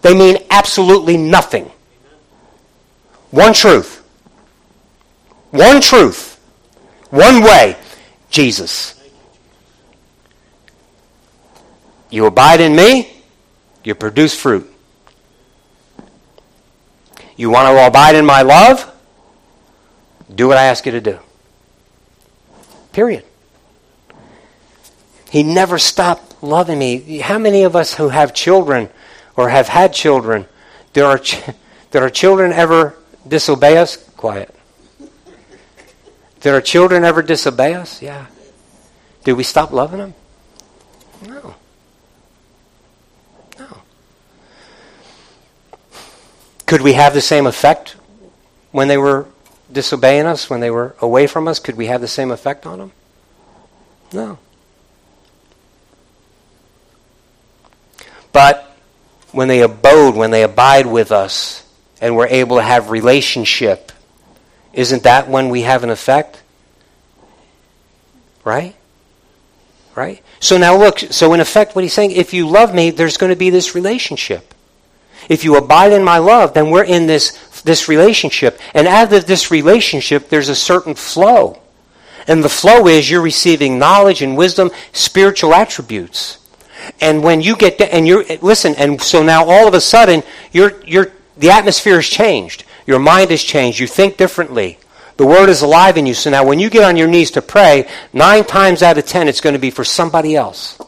[0.00, 1.70] They mean absolutely nothing.
[3.30, 4.02] One truth.
[5.50, 6.25] One truth.
[7.10, 7.76] One way
[8.30, 8.94] Jesus.
[12.10, 13.22] You abide in me,
[13.84, 14.72] you produce fruit.
[17.36, 18.92] You want to abide in my love?
[20.34, 21.18] Do what I ask you to do.
[22.92, 23.24] Period.
[25.30, 27.18] He never stopped loving me.
[27.18, 28.88] How many of us who have children
[29.36, 30.46] or have had children,
[30.94, 31.42] there are, ch-
[32.12, 32.94] children ever
[33.28, 33.96] disobey us?
[34.16, 34.55] Quiet.
[36.46, 38.00] Did our children ever disobey us?
[38.00, 38.26] Yeah.
[39.24, 40.14] Did we stop loving them?
[41.26, 41.56] No.
[43.58, 43.78] No.
[46.64, 47.96] Could we have the same effect
[48.70, 49.26] when they were
[49.72, 51.58] disobeying us, when they were away from us?
[51.58, 52.92] Could we have the same effect on them?
[54.12, 54.38] No.
[58.30, 58.72] But
[59.32, 61.68] when they abode, when they abide with us,
[62.00, 63.90] and we're able to have relationship
[64.76, 66.42] isn't that when we have an effect?
[68.44, 68.76] Right?
[69.96, 70.22] Right?
[70.38, 73.30] So now look, so in effect, what he's saying, if you love me, there's going
[73.30, 74.54] to be this relationship.
[75.28, 78.60] If you abide in my love, then we're in this, this relationship.
[78.74, 81.60] And out of this relationship, there's a certain flow.
[82.28, 86.38] And the flow is you're receiving knowledge and wisdom, spiritual attributes.
[87.00, 90.22] And when you get to, and you're listen, and so now all of a sudden
[90.52, 92.64] you're you're the atmosphere has changed.
[92.86, 93.80] Your mind has changed.
[93.80, 94.78] You think differently.
[95.16, 96.14] The word is alive in you.
[96.14, 99.28] So now when you get on your knees to pray, nine times out of ten
[99.28, 100.78] it's going to be for somebody else.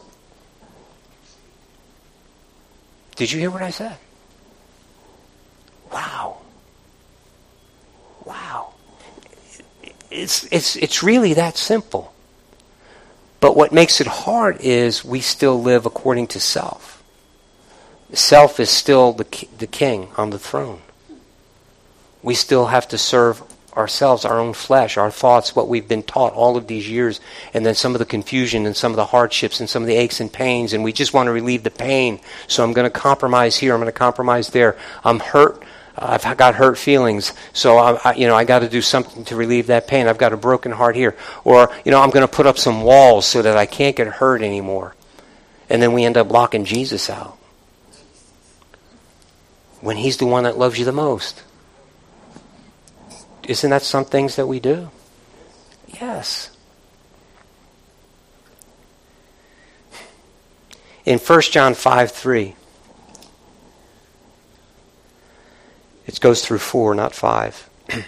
[3.15, 3.97] Did you hear what I said?
[5.91, 6.37] Wow.
[8.23, 8.73] Wow.
[10.11, 12.13] It's, it's, it's really that simple.
[13.41, 17.03] But what makes it hard is we still live according to self.
[18.13, 20.81] Self is still the, the king on the throne.
[22.21, 23.41] We still have to serve
[23.79, 27.21] ourselves, our own flesh, our thoughts, what we've been taught all of these years,
[27.53, 29.95] and then some of the confusion and some of the hardships and some of the
[29.95, 32.19] aches and pains, and we just want to relieve the pain.
[32.47, 34.77] So I'm going to compromise here, I'm going to compromise there.
[35.03, 35.63] I'm hurt.
[36.01, 39.67] I've got hurt feelings, so I, you know I got to do something to relieve
[39.67, 40.07] that pain.
[40.07, 42.83] I've got a broken heart here, or you know I'm going to put up some
[42.83, 44.95] walls so that I can't get hurt anymore,
[45.69, 47.37] and then we end up locking Jesus out
[49.81, 51.43] when He's the one that loves you the most.
[53.47, 54.89] Isn't that some things that we do?
[55.87, 56.51] Yes.
[61.05, 62.55] In 1 John 5 3,
[66.05, 67.69] it goes through 4, not 5.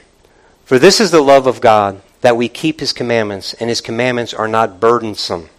[0.66, 4.34] For this is the love of God, that we keep his commandments, and his commandments
[4.34, 5.50] are not burdensome.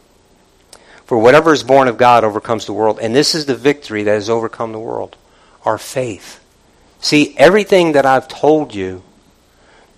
[1.04, 4.14] For whatever is born of God overcomes the world, and this is the victory that
[4.14, 5.16] has overcome the world
[5.64, 6.40] our faith.
[7.00, 9.02] See, everything that I've told you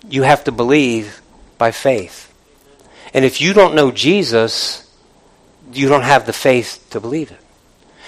[0.09, 1.21] you have to believe
[1.57, 2.33] by faith.
[3.13, 4.91] And if you don't know Jesus,
[5.71, 7.39] you don't have the faith to believe it.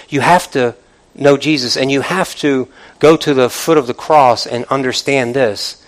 [0.09, 0.75] You have to
[1.15, 2.67] know Jesus and you have to
[2.99, 5.83] go to the foot of the cross and understand this.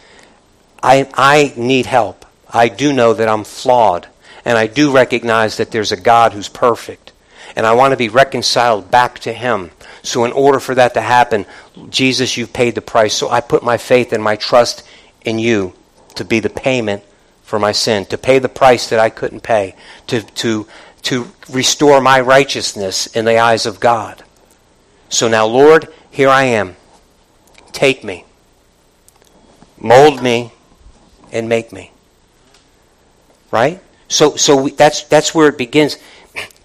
[0.82, 2.26] I, I need help.
[2.50, 4.08] I do know that I'm flawed.
[4.46, 7.12] And I do recognize that there's a God who's perfect.
[7.56, 9.72] And I want to be reconciled back to Him.
[10.02, 11.46] So, in order for that to happen,
[11.90, 13.14] Jesus, you've paid the price.
[13.14, 14.88] So, I put my faith and my trust
[15.26, 15.74] in you
[16.16, 17.04] to be the payment
[17.44, 19.76] for my sin, to pay the price that I couldn't pay,
[20.08, 20.68] to, to,
[21.04, 24.24] to restore my righteousness in the eyes of God.
[25.10, 26.76] So now, Lord, here I am.
[27.72, 28.26] Take me,
[29.80, 30.52] mold me,
[31.32, 31.92] and make me.
[33.52, 33.82] Right?
[34.08, 35.98] So, so we, that's, that's where it begins.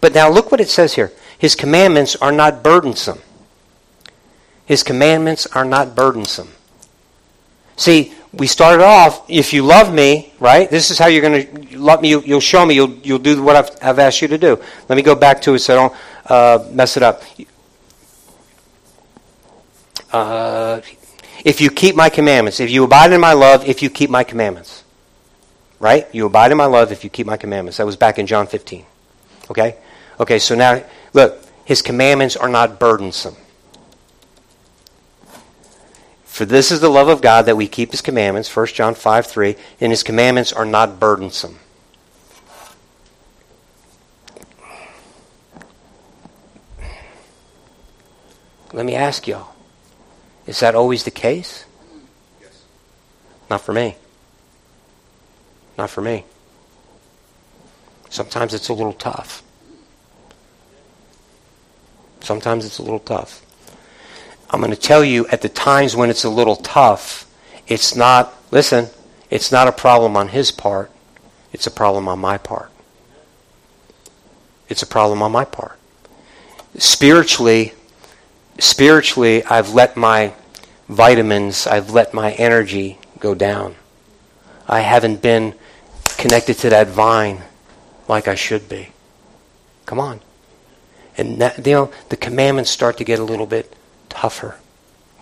[0.00, 1.12] But now look what it says here.
[1.38, 3.20] His commandments are not burdensome.
[4.66, 6.50] His commandments are not burdensome.
[7.76, 10.68] See, we started off, if you love me, right?
[10.68, 12.10] This is how you're going to love me.
[12.10, 12.74] You'll, you'll, show me.
[12.74, 14.60] You'll, you'll do what I've, I've, asked you to do.
[14.88, 15.96] Let me go back to it so I don't
[16.30, 17.22] uh, mess it up.
[20.12, 20.80] Uh,
[21.44, 24.24] if you keep my commandments, if you abide in my love, if you keep my
[24.24, 24.84] commandments.
[25.80, 26.06] Right?
[26.14, 27.76] You abide in my love if you keep my commandments.
[27.78, 28.84] That was back in John 15.
[29.50, 29.76] Okay?
[30.18, 33.36] Okay, so now, look, his commandments are not burdensome.
[36.34, 39.24] For this is the love of God that we keep his commandments, 1 John 5
[39.24, 41.60] 3, and his commandments are not burdensome.
[48.72, 49.54] Let me ask y'all
[50.44, 51.66] is that always the case?
[52.40, 52.64] Yes.
[53.48, 53.94] Not for me.
[55.78, 56.24] Not for me.
[58.10, 59.44] Sometimes it's a little tough.
[62.22, 63.43] Sometimes it's a little tough.
[64.54, 67.28] I'm going to tell you at the times when it's a little tough,
[67.66, 68.86] it's not, listen,
[69.28, 70.92] it's not a problem on his part.
[71.52, 72.70] It's a problem on my part.
[74.68, 75.76] It's a problem on my part.
[76.78, 77.74] Spiritually,
[78.60, 80.34] spiritually, I've let my
[80.88, 83.74] vitamins, I've let my energy go down.
[84.68, 85.54] I haven't been
[86.16, 87.42] connected to that vine
[88.06, 88.90] like I should be.
[89.84, 90.20] Come on.
[91.18, 93.74] And that, you know, the commandments start to get a little bit
[94.14, 94.56] tougher.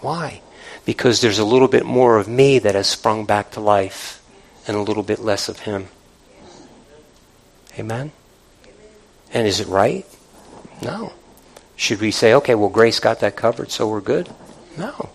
[0.00, 0.40] Why?
[0.84, 4.22] Because there's a little bit more of me that has sprung back to life
[4.66, 5.88] and a little bit less of him.
[7.78, 8.12] Amen?
[9.32, 10.06] And is it right?
[10.82, 11.12] No.
[11.74, 14.28] Should we say, okay, well, grace got that covered, so we're good?
[14.76, 15.10] No.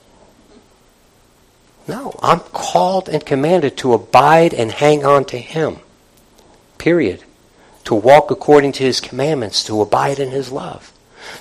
[1.87, 2.19] No.
[2.21, 5.77] I'm called and commanded to abide and hang on to him.
[6.77, 7.23] Period.
[7.85, 10.91] To walk according to his commandments, to abide in his love.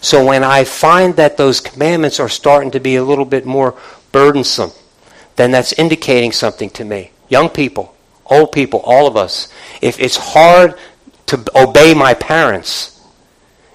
[0.00, 3.74] So when I find that those commandments are starting to be a little bit more
[4.12, 4.72] burdensome,
[5.36, 7.10] then that's indicating something to me.
[7.28, 7.94] Young people,
[8.26, 9.48] old people, all of us.
[9.82, 10.78] If it's hard
[11.26, 13.00] to obey my parents,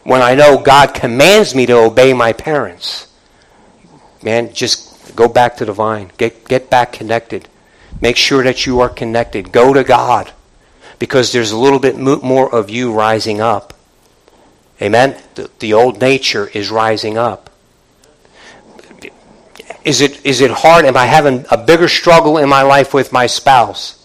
[0.03, 3.07] when I know God commands me to obey my parents,
[4.23, 6.11] man, just go back to the vine.
[6.17, 7.47] Get, get back connected.
[7.99, 9.51] Make sure that you are connected.
[9.51, 10.31] Go to God
[10.97, 13.73] because there's a little bit more of you rising up.
[14.81, 15.15] Amen?
[15.35, 17.49] The, the old nature is rising up.
[19.83, 20.85] Is it, is it hard?
[20.85, 23.97] Am I having a bigger struggle in my life with my spouse?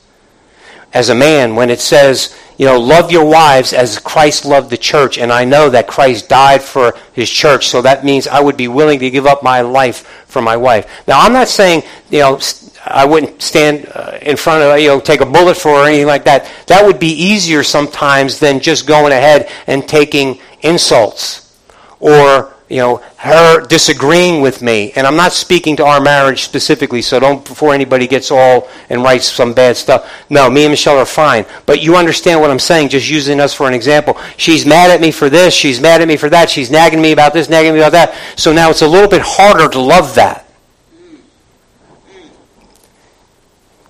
[0.93, 4.79] As a man, when it says, you know, love your wives as Christ loved the
[4.79, 8.57] church, and I know that Christ died for his church, so that means I would
[8.57, 10.89] be willing to give up my life for my wife.
[11.07, 12.41] Now, I'm not saying, you know,
[12.87, 16.07] I wouldn't stand uh, in front of, you know, take a bullet for or anything
[16.07, 16.51] like that.
[16.68, 21.57] That would be easier sometimes than just going ahead and taking insults
[22.00, 24.92] or you know, her disagreeing with me.
[24.96, 29.02] And I'm not speaking to our marriage specifically, so don't, before anybody gets all and
[29.02, 30.12] writes some bad stuff.
[30.28, 31.46] No, me and Michelle are fine.
[31.64, 34.18] But you understand what I'm saying, just using us for an example.
[34.36, 37.12] She's mad at me for this, she's mad at me for that, she's nagging me
[37.12, 38.14] about this, nagging me about that.
[38.36, 40.42] So now it's a little bit harder to love that.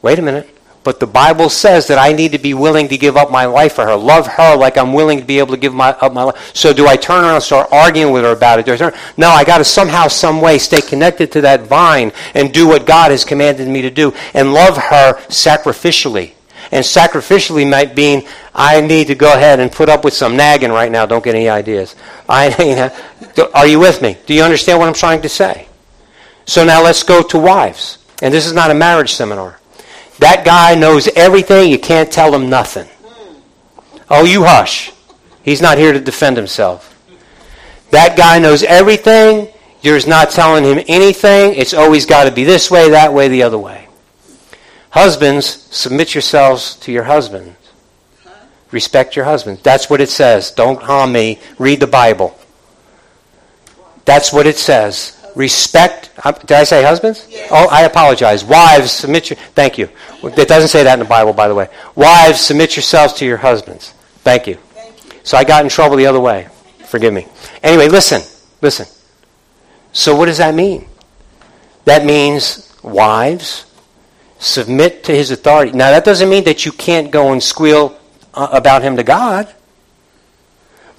[0.02, 0.55] Wait a minute.
[0.86, 3.72] But the Bible says that I need to be willing to give up my life
[3.72, 6.22] for her, love her like I'm willing to be able to give my, up my
[6.22, 6.54] life.
[6.54, 8.94] So do I turn around and start arguing with her about it?
[9.18, 12.86] No, I got to somehow, some way stay connected to that vine and do what
[12.86, 16.34] God has commanded me to do and love her sacrificially.
[16.70, 18.22] And sacrificially might mean
[18.54, 21.04] I need to go ahead and put up with some nagging right now.
[21.04, 21.96] Don't get any ideas.
[22.28, 22.92] I,
[23.54, 24.18] are you with me?
[24.26, 25.66] Do you understand what I'm trying to say?
[26.44, 27.98] So now let's go to wives.
[28.22, 29.58] And this is not a marriage seminar.
[30.18, 31.70] That guy knows everything.
[31.70, 32.88] You can't tell him nothing.
[34.08, 34.92] Oh, you hush.
[35.42, 36.92] He's not here to defend himself.
[37.90, 39.48] That guy knows everything.
[39.82, 41.54] You're not telling him anything.
[41.54, 43.88] It's always got to be this way, that way, the other way.
[44.90, 47.56] Husbands, submit yourselves to your husbands.
[48.72, 49.62] Respect your husbands.
[49.62, 50.50] That's what it says.
[50.50, 51.38] Don't harm me.
[51.58, 52.36] Read the Bible.
[54.04, 55.15] That's what it says.
[55.36, 56.10] Respect.
[56.40, 57.26] Did I say husbands?
[57.30, 57.48] Yes.
[57.52, 58.42] Oh, I apologize.
[58.42, 59.36] Wives, submit your.
[59.54, 59.90] Thank you.
[60.24, 61.68] It doesn't say that in the Bible, by the way.
[61.94, 63.92] Wives, submit yourselves to your husbands.
[64.24, 64.54] Thank you.
[64.54, 65.20] Thank you.
[65.24, 66.48] So I got in trouble the other way.
[66.86, 67.26] Forgive me.
[67.62, 68.22] Anyway, listen.
[68.62, 68.86] Listen.
[69.92, 70.88] So what does that mean?
[71.84, 73.66] That means wives
[74.38, 75.72] submit to his authority.
[75.72, 77.98] Now that doesn't mean that you can't go and squeal
[78.32, 79.52] uh, about him to God.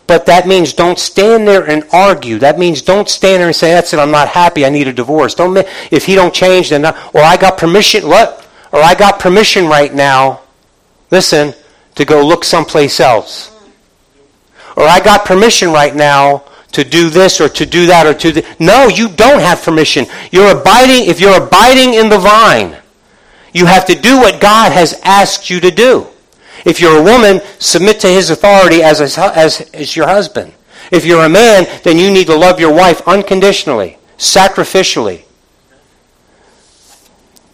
[0.08, 2.40] But that means don't stand there and argue.
[2.40, 4.94] That means don't stand there and say, that's it, I'm not happy, I need a
[4.94, 5.36] divorce.
[5.36, 5.58] Don't,
[5.92, 8.48] if he don't change, then, not, or I got permission, what?
[8.72, 10.42] Or I got permission right now,
[11.12, 11.54] listen,
[11.96, 13.54] to go look someplace else.
[14.78, 18.32] Or I got permission right now to do this or to do that or to...
[18.32, 20.06] Th- no, you don't have permission.
[20.32, 22.78] You're abiding, if you're abiding in the vine,
[23.54, 26.08] you have to do what God has asked you to do.
[26.68, 30.52] If you're a woman, submit to his authority as, as, as your husband.
[30.92, 35.24] If you're a man, then you need to love your wife unconditionally, sacrificially.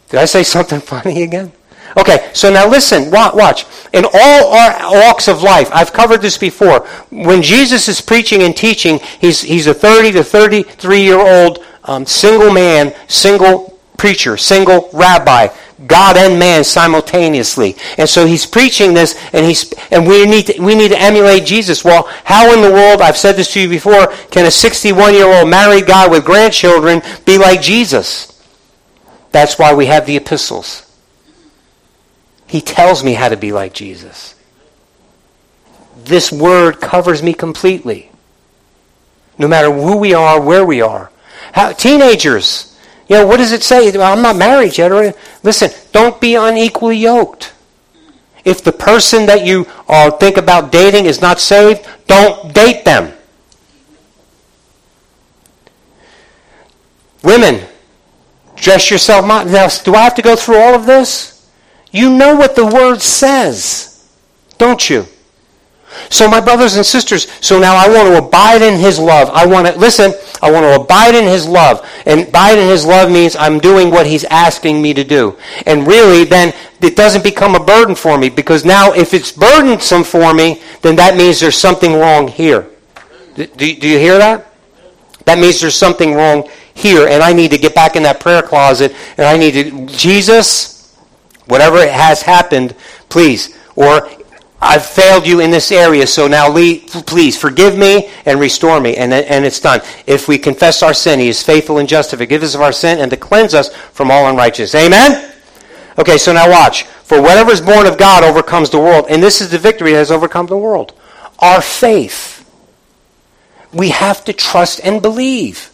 [0.09, 1.51] Did I say something funny again?
[1.95, 3.65] Okay, so now listen, watch.
[3.93, 6.79] In all our walks of life, I've covered this before.
[7.11, 12.07] When Jesus is preaching and teaching, he's, he's a 30 to 33 year old um,
[12.07, 13.72] single man, single
[14.03, 15.47] preacher, single rabbi.
[15.87, 17.77] God and man simultaneously.
[17.97, 21.45] And so he's preaching this, and he's and we need to, we need to emulate
[21.45, 21.85] Jesus.
[21.85, 23.01] Well, how in the world?
[23.01, 24.07] I've said this to you before.
[24.29, 28.29] Can a 61 year old married guy with grandchildren be like Jesus?
[29.31, 30.85] That's why we have the epistles.
[32.45, 34.35] He tells me how to be like Jesus.
[35.95, 38.11] This word covers me completely.
[39.37, 41.09] No matter who we are, where we are.
[41.53, 42.72] How, teenagers,
[43.07, 43.91] you know, what does it say?
[43.91, 45.15] Well, I'm not married yet.
[45.43, 47.53] Listen, don't be unequally yoked.
[48.45, 53.13] If the person that you uh, think about dating is not saved, don't date them.
[57.23, 57.65] Women,
[58.55, 59.25] dress yourself.
[59.25, 61.49] Now, do I have to go through all of this?
[61.91, 64.09] You know what the word says,
[64.57, 65.05] don't you?
[66.09, 69.29] So, my brothers and sisters, so now I want to abide in His love.
[69.31, 71.87] I want to, listen, I want to abide in His love.
[72.05, 75.37] And abide in His love means I'm doing what He's asking me to do.
[75.65, 80.03] And really, then it doesn't become a burden for me because now if it's burdensome
[80.03, 82.69] for me, then that means there's something wrong here.
[83.35, 84.53] Do, do you hear that?
[85.25, 88.41] That means there's something wrong here, and I need to get back in that prayer
[88.41, 90.93] closet, and I need to, Jesus,
[91.45, 92.75] whatever has happened,
[93.09, 94.09] please, or
[94.63, 98.95] I've failed you in this area, so now please forgive me and restore me.
[98.95, 99.81] And, and it's done.
[100.07, 102.71] If we confess our sin, He is faithful and just to forgive us of our
[102.71, 104.73] sin and to cleanse us from all unrighteousness.
[104.75, 105.33] Amen?
[105.99, 106.83] Okay, so now watch.
[106.83, 109.05] For whatever is born of God overcomes the world.
[109.09, 110.93] And this is the victory that has overcome the world.
[111.39, 112.49] Our faith.
[113.73, 115.71] We have to trust and believe.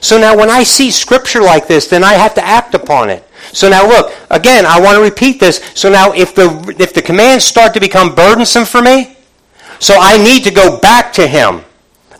[0.00, 3.27] So now when I see scripture like this, then I have to act upon it.
[3.52, 5.60] So now look, again, I want to repeat this.
[5.74, 9.16] So now if the, if the commands start to become burdensome for me,
[9.80, 11.62] so I need to go back to him.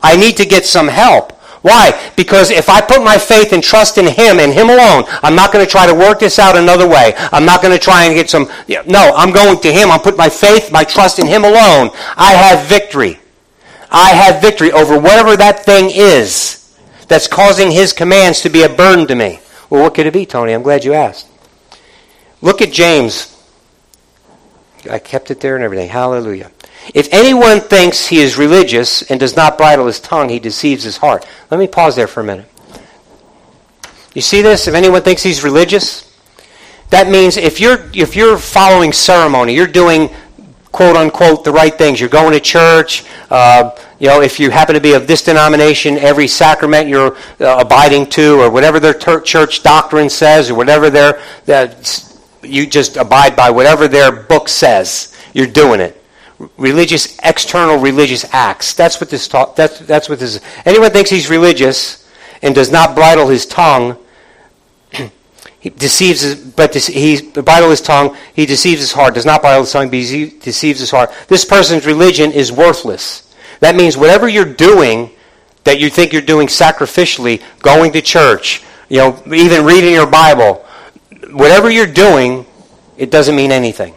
[0.03, 1.33] I need to get some help.
[1.63, 2.13] Why?
[2.17, 5.53] Because if I put my faith and trust in Him and Him alone, I'm not
[5.53, 7.15] going to try to work this out another way.
[7.33, 8.49] I'm not going to try and get some.
[8.87, 9.91] No, I'm going to Him.
[9.91, 11.91] I'm putting my faith, my trust in Him alone.
[12.17, 13.19] I have victory.
[13.91, 16.77] I have victory over whatever that thing is
[17.09, 19.41] that's causing His commands to be a burden to me.
[19.71, 20.53] Well, what could it be, Tony?
[20.53, 21.29] I'm glad you asked.
[22.41, 23.35] Look at James.
[24.91, 25.89] I kept it there and everything.
[25.89, 26.51] Hallelujah.
[26.95, 30.97] If anyone thinks he is religious and does not bridle his tongue, he deceives his
[30.97, 31.27] heart.
[31.51, 32.51] Let me pause there for a minute.
[34.15, 34.67] You see this?
[34.67, 36.05] If anyone thinks he's religious,
[36.91, 40.09] that means if you're if you're following ceremony, you're doing
[40.73, 42.01] quote unquote the right things.
[42.01, 43.05] You're going to church.
[43.31, 47.59] Uh, you know, if you happen to be of this denomination, every sacrament you're uh,
[47.59, 51.21] abiding to, or whatever their ter- church doctrine says, or whatever their
[52.43, 55.15] you just abide by whatever their book says.
[55.35, 55.99] You're doing it
[56.57, 58.75] religious, external religious acts.
[58.75, 62.09] That's what this talk, that's, that's what this Anyone thinks he's religious
[62.43, 63.97] and does not bridle his tongue,
[65.61, 69.63] he deceives his, but he bridle his tongue, he deceives his heart, does not bridle
[69.63, 71.13] his tongue, but he deceives his heart.
[71.27, 73.25] This person's religion is worthless.
[73.61, 75.11] That means whatever you're doing
[75.65, 80.65] that you think you're doing sacrificially, going to church, you know, even reading your Bible,
[81.31, 82.47] whatever you're doing,
[82.97, 83.95] it doesn't mean anything.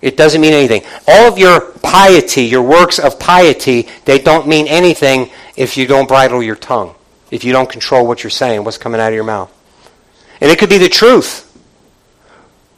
[0.00, 0.82] It doesn't mean anything.
[1.06, 6.06] All of your piety, your works of piety, they don't mean anything if you don't
[6.06, 6.94] bridle your tongue,
[7.30, 9.52] if you don't control what you're saying, what's coming out of your mouth.
[10.40, 11.44] And it could be the truth.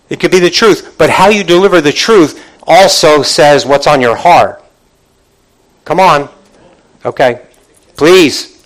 [0.08, 0.96] It could be the truth.
[0.96, 4.59] But how you deliver the truth also says what's on your heart.
[5.90, 6.28] Come on.
[7.04, 7.42] Okay.
[7.96, 8.64] Please.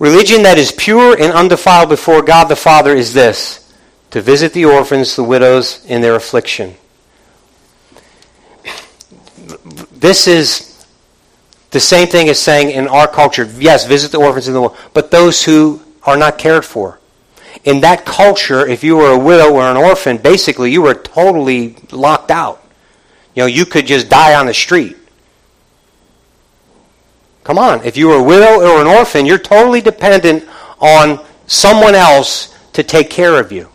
[0.00, 3.72] Religion that is pure and undefiled before God the Father is this
[4.10, 6.74] to visit the orphans, the widows in their affliction.
[9.92, 10.84] This is
[11.70, 14.76] the same thing as saying in our culture, yes, visit the orphans in the world,
[14.92, 16.98] but those who are not cared for.
[17.62, 21.76] In that culture, if you were a widow or an orphan, basically you were totally
[21.92, 22.64] locked out.
[23.38, 24.96] You know, you could just die on the street.
[27.44, 30.44] Come on, if you were a widow or an orphan, you're totally dependent
[30.80, 33.68] on someone else to take care of you.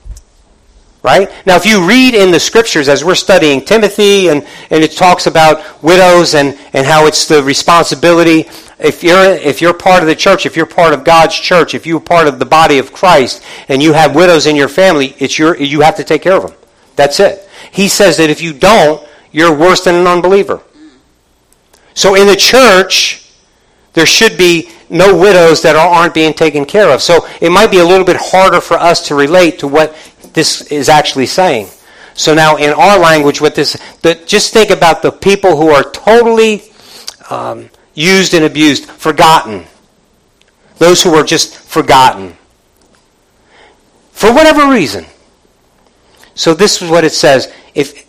[1.01, 1.32] Right?
[1.45, 5.28] Now, if you read in the scriptures as we're studying Timothy and, and it talks
[5.28, 8.49] about widows and, and how it's the responsibility,
[8.80, 11.88] if you're, if you're part of the church, if you're part of God's church, if
[11.88, 15.39] you're part of the body of Christ and you have widows in your family, it's
[15.39, 16.57] your, you have to take care of them.
[16.97, 17.47] That's it.
[17.72, 20.61] He says that if you don't, you're worse than an unbeliever.
[21.93, 23.29] So in the church,
[23.93, 27.01] there should be no widows that aren't being taken care of.
[27.01, 29.95] So it might be a little bit harder for us to relate to what
[30.34, 31.67] this is actually saying.
[32.15, 35.84] So now, in our language, what this, the, just think about the people who are
[35.84, 36.63] totally
[37.29, 39.65] um, used and abused, forgotten.
[40.77, 42.36] Those who are just forgotten.
[44.11, 45.05] For whatever reason.
[46.36, 47.51] So this is what it says.
[47.73, 48.05] If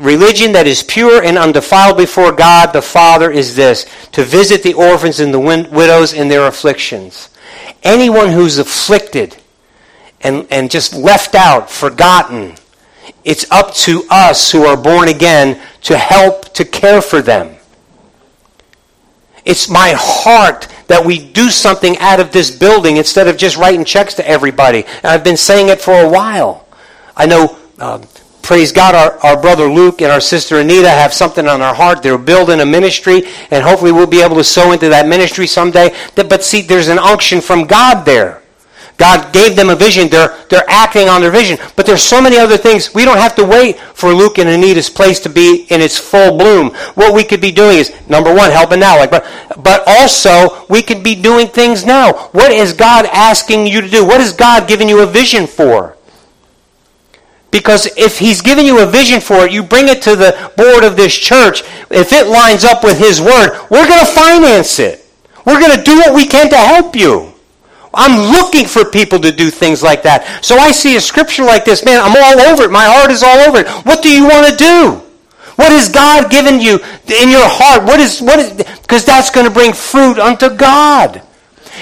[0.00, 4.74] religion that is pure and undefiled before God the Father is this to visit the
[4.74, 7.28] orphans and the widows in their afflictions.
[7.82, 9.36] Anyone who's afflicted
[10.20, 12.56] and, and just left out, forgotten.
[13.24, 17.56] It's up to us who are born again to help to care for them.
[19.44, 23.84] It's my heart that we do something out of this building instead of just writing
[23.84, 24.84] checks to everybody.
[24.84, 26.66] And I've been saying it for a while.
[27.16, 28.02] I know, uh,
[28.50, 32.02] praise God, our, our brother Luke and our sister Anita have something on our heart.
[32.02, 33.22] They're building a ministry,
[33.52, 35.94] and hopefully we'll be able to sow into that ministry someday.
[36.16, 38.42] But see, there's an unction from God there.
[38.96, 40.08] God gave them a vision.
[40.08, 41.58] They're, they're acting on their vision.
[41.76, 42.92] But there's so many other things.
[42.92, 46.36] We don't have to wait for Luke and Anita's place to be in its full
[46.36, 46.70] bloom.
[46.96, 48.98] What we could be doing is, number one, helping now.
[48.98, 49.24] Like, but,
[49.58, 52.14] but also, we could be doing things now.
[52.32, 54.04] What is God asking you to do?
[54.04, 55.96] What is God giving you a vision for?
[57.50, 60.84] Because if he's giving you a vision for it, you bring it to the board
[60.84, 61.62] of this church.
[61.90, 65.04] If it lines up with his word, we're going to finance it.
[65.44, 67.32] We're going to do what we can to help you.
[67.92, 70.44] I'm looking for people to do things like that.
[70.44, 72.70] So I see a scripture like this, man, I'm all over it.
[72.70, 73.68] My heart is all over it.
[73.84, 75.02] What do you want to do?
[75.56, 76.78] What has God given you
[77.20, 77.82] in your heart?
[77.84, 81.20] What is what is because that's going to bring fruit unto God.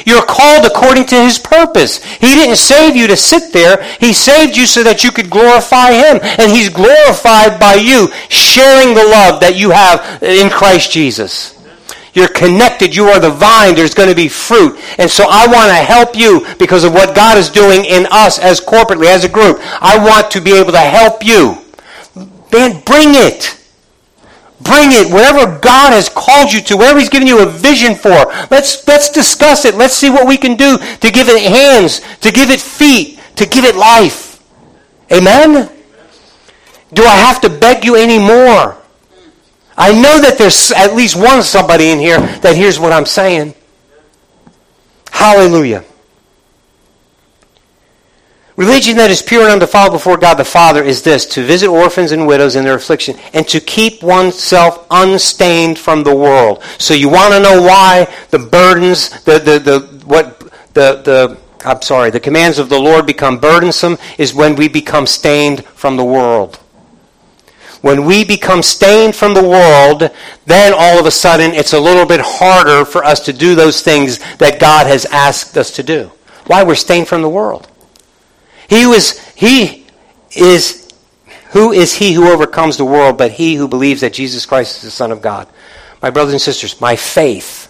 [0.07, 2.03] You're called according to his purpose.
[2.05, 3.83] He didn't save you to sit there.
[4.01, 6.21] He saved you so that you could glorify him.
[6.23, 11.55] And he's glorified by you sharing the love that you have in Christ Jesus.
[12.15, 12.97] You're connected.
[12.97, 13.75] You are the vine.
[13.75, 14.81] There's going to be fruit.
[14.99, 18.39] And so I want to help you because of what God is doing in us
[18.39, 19.59] as corporately, as a group.
[19.61, 21.59] I want to be able to help you.
[22.53, 23.55] Man, bring it.
[24.61, 25.13] Bring it.
[25.13, 29.11] Whatever God has called you to, whatever He's given you a vision for, let's, let's
[29.11, 29.75] discuss it.
[29.75, 33.47] Let's see what we can do to give it hands, to give it feet, to
[33.47, 34.43] give it life.
[35.13, 35.71] Amen?
[36.93, 38.77] Do I have to beg you anymore?
[39.77, 43.55] I know that there's at least one somebody in here that hears what I'm saying.
[45.11, 45.85] Hallelujah.
[48.59, 52.11] Religion that is pure and undefiled before God the Father is this to visit orphans
[52.11, 56.61] and widows in their affliction and to keep oneself unstained from the world.
[56.77, 60.41] So you want to know why the burdens, the, the, the, what,
[60.75, 65.07] the, the, I'm sorry, the commands of the Lord become burdensome is when we become
[65.07, 66.57] stained from the world.
[67.81, 70.11] When we become stained from the world,
[70.47, 73.83] then all of a sudden it's a little bit harder for us to do those
[73.83, 76.11] things that God has asked us to do.
[76.49, 76.65] Why?
[76.65, 77.69] We're stained from the world.
[78.69, 79.87] He was, he
[80.37, 80.93] is,
[81.51, 84.83] who is he who overcomes the world but he who believes that Jesus Christ is
[84.83, 85.49] the Son of God?
[86.03, 87.65] My brothers and sisters, my faith.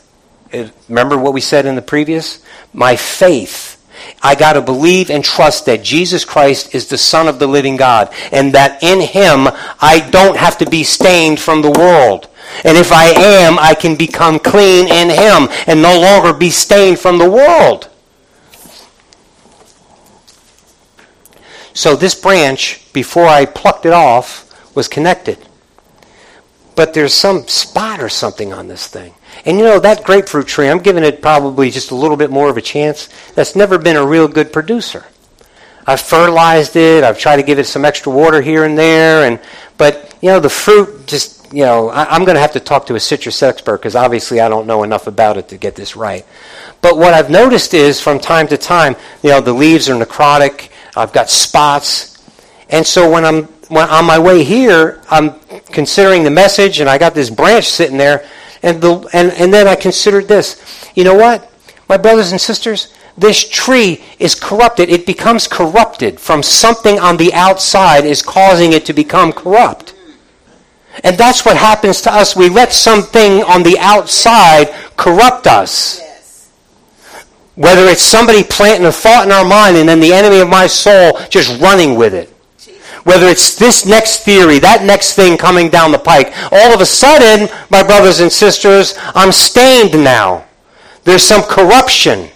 [0.53, 2.43] Uh, remember what we said in the previous?
[2.73, 3.77] My faith.
[4.23, 7.77] I got to believe and trust that Jesus Christ is the Son of the living
[7.77, 9.49] God and that in Him
[9.81, 12.29] I don't have to be stained from the world.
[12.65, 16.99] And if I am, I can become clean in Him and no longer be stained
[16.99, 17.89] from the world.
[21.75, 25.39] So this branch, before I plucked it off, was connected.
[26.75, 29.15] But there's some spot or something on this thing.
[29.45, 32.49] And you know, that grapefruit tree, I'm giving it probably just a little bit more
[32.49, 33.09] of a chance.
[33.35, 35.05] That's never been a real good producer.
[35.89, 37.03] I've fertilized it.
[37.03, 39.25] I've tried to give it some extra water here and there.
[39.25, 39.41] And,
[39.79, 42.87] but, you know, the fruit just, you know, I, am going to have to talk
[42.87, 45.97] to a citrus expert because obviously I don't know enough about it to get this
[45.97, 46.27] right.
[46.83, 50.69] But what I've noticed is from time to time, you know, the leaves are necrotic
[50.99, 52.19] I've got spots.
[52.69, 55.39] And so when I'm when on my way here, I'm
[55.73, 58.25] considering the message, and I got this branch sitting there,
[58.63, 60.91] and the and, and then I considered this.
[60.95, 61.51] You know what,
[61.89, 64.89] my brothers and sisters, this tree is corrupted.
[64.89, 69.95] It becomes corrupted from something on the outside is causing it to become corrupt.
[71.05, 72.35] And that's what happens to us.
[72.35, 76.01] We let something on the outside corrupt us.
[77.59, 80.69] Whether it's somebody planting a thought in our mind and then the enemy of my
[80.69, 82.29] soul just running with it.
[83.03, 86.33] Whether it's this next theory, that next thing coming down the pike.
[86.53, 90.47] All of a sudden, my brothers and sisters, I'm stained now.
[91.03, 92.29] There's some corruption.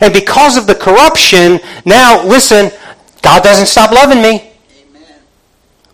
[0.00, 2.70] And because of the corruption, now, listen,
[3.22, 4.52] God doesn't stop loving me.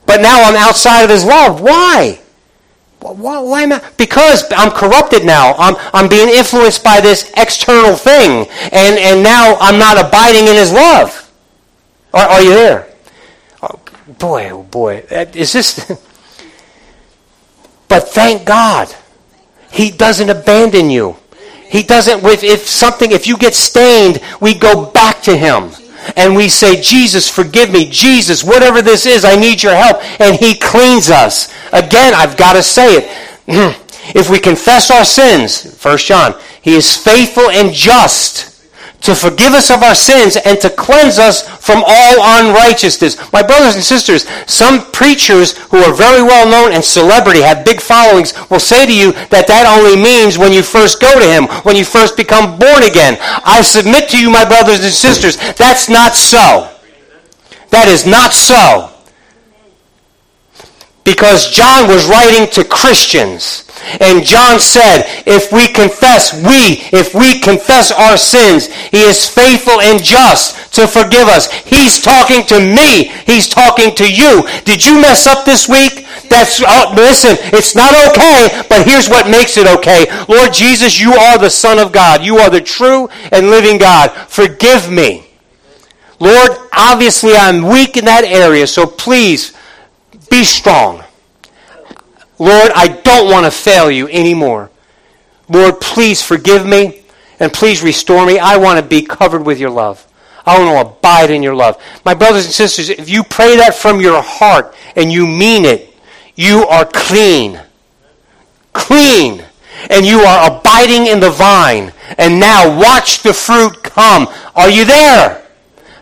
[0.04, 1.62] But now I'm outside of his love.
[1.62, 2.20] Why?
[3.00, 3.82] Why, why am I?
[3.96, 5.54] Because I'm corrupted now.
[5.54, 8.46] I'm, I'm being influenced by this external thing.
[8.72, 11.30] And, and now I'm not abiding in his love.
[12.12, 12.88] Are, are you there?
[13.62, 13.78] Oh,
[14.18, 15.04] boy, oh boy.
[15.10, 15.86] Is this.
[17.88, 18.94] but thank God.
[19.70, 21.16] He doesn't abandon you.
[21.68, 25.70] He doesn't, if, if something, if you get stained, we go back to him
[26.16, 27.88] and we say, Jesus, forgive me.
[27.90, 30.02] Jesus, whatever this is, I need your help.
[30.20, 31.52] And he cleans us.
[31.72, 33.82] Again, I've got to say it.
[34.14, 38.55] If we confess our sins, 1 John, he is faithful and just
[39.02, 43.32] to forgive us of our sins and to cleanse us from all unrighteousness.
[43.32, 47.80] My brothers and sisters, some preachers who are very well known and celebrity, have big
[47.80, 51.44] followings, will say to you that that only means when you first go to him,
[51.64, 53.18] when you first become born again.
[53.20, 56.70] I submit to you, my brothers and sisters, that's not so.
[57.70, 58.90] That is not so.
[61.04, 63.65] Because John was writing to Christians.
[64.00, 69.80] And John said, if we confess, we, if we confess our sins, he is faithful
[69.80, 71.50] and just to forgive us.
[71.52, 73.08] He's talking to me.
[73.24, 74.46] He's talking to you.
[74.64, 76.06] Did you mess up this week?
[76.28, 80.06] That's, oh, listen, it's not okay, but here's what makes it okay.
[80.28, 82.24] Lord Jesus, you are the Son of God.
[82.24, 84.10] You are the true and living God.
[84.28, 85.26] Forgive me.
[86.18, 89.54] Lord, obviously I'm weak in that area, so please
[90.30, 91.04] be strong.
[92.38, 94.70] Lord, I don't want to fail you anymore.
[95.48, 97.02] Lord, please forgive me
[97.40, 98.38] and please restore me.
[98.38, 100.06] I want to be covered with your love.
[100.44, 101.82] I want to abide in your love.
[102.04, 105.94] My brothers and sisters, if you pray that from your heart and you mean it,
[106.36, 107.60] you are clean.
[108.72, 109.42] Clean.
[109.90, 111.92] And you are abiding in the vine.
[112.18, 114.28] And now watch the fruit come.
[114.54, 115.46] Are you there?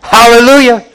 [0.01, 0.85] Hallelujah.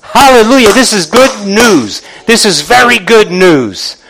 [0.00, 0.72] Hallelujah.
[0.72, 2.02] This is good news.
[2.26, 4.03] This is very good news.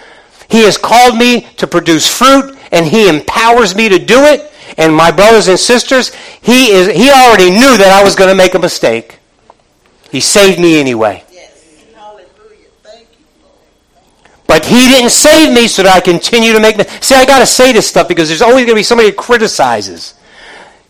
[0.49, 4.51] He has called me to produce fruit and He empowers me to do it.
[4.77, 8.37] And my brothers and sisters, He is He already knew that I was going to
[8.37, 9.19] make a mistake.
[10.11, 11.25] He saved me anyway.
[14.47, 16.77] But he didn't save me so that I continue to make.
[16.77, 17.09] Mistakes.
[17.09, 19.17] See, I got to say this stuff because there's always going to be somebody who
[19.17, 20.15] criticizes.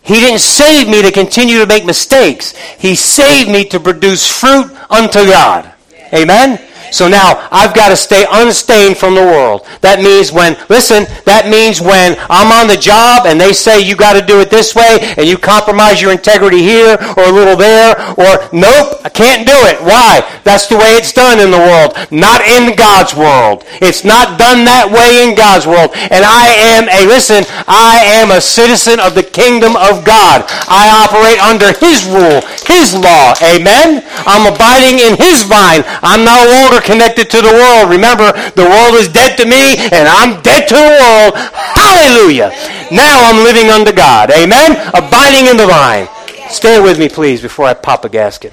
[0.03, 2.55] He didn't save me to continue to make mistakes.
[2.79, 5.73] He saved me to produce fruit unto God.
[6.13, 6.61] Amen?
[6.91, 9.67] So now I've got to stay unstained from the world.
[9.81, 13.97] That means when, listen, that means when I'm on the job and they say you
[13.97, 17.57] got to do it this way and you compromise your integrity here or a little
[17.57, 19.81] there or nope, I can't do it.
[19.83, 20.23] Why?
[20.45, 23.65] That's the way it's done in the world, not in God's world.
[23.81, 25.93] It's not done that way in God's world.
[26.11, 30.45] And I am a, listen, I am a citizen of the kingdom of God.
[30.69, 33.35] I operate under His rule, His law.
[33.43, 34.03] Amen?
[34.25, 35.83] I'm abiding in His vine.
[36.03, 37.91] I'm no longer connected to the world.
[37.91, 41.35] Remember, the world is dead to me and I'm dead to the world.
[41.37, 42.51] Hallelujah.
[42.91, 44.31] Now I'm living under God.
[44.31, 44.73] Amen?
[44.95, 46.09] Abiding in the vine.
[46.51, 48.53] Stay with me, please, before I pop a gasket.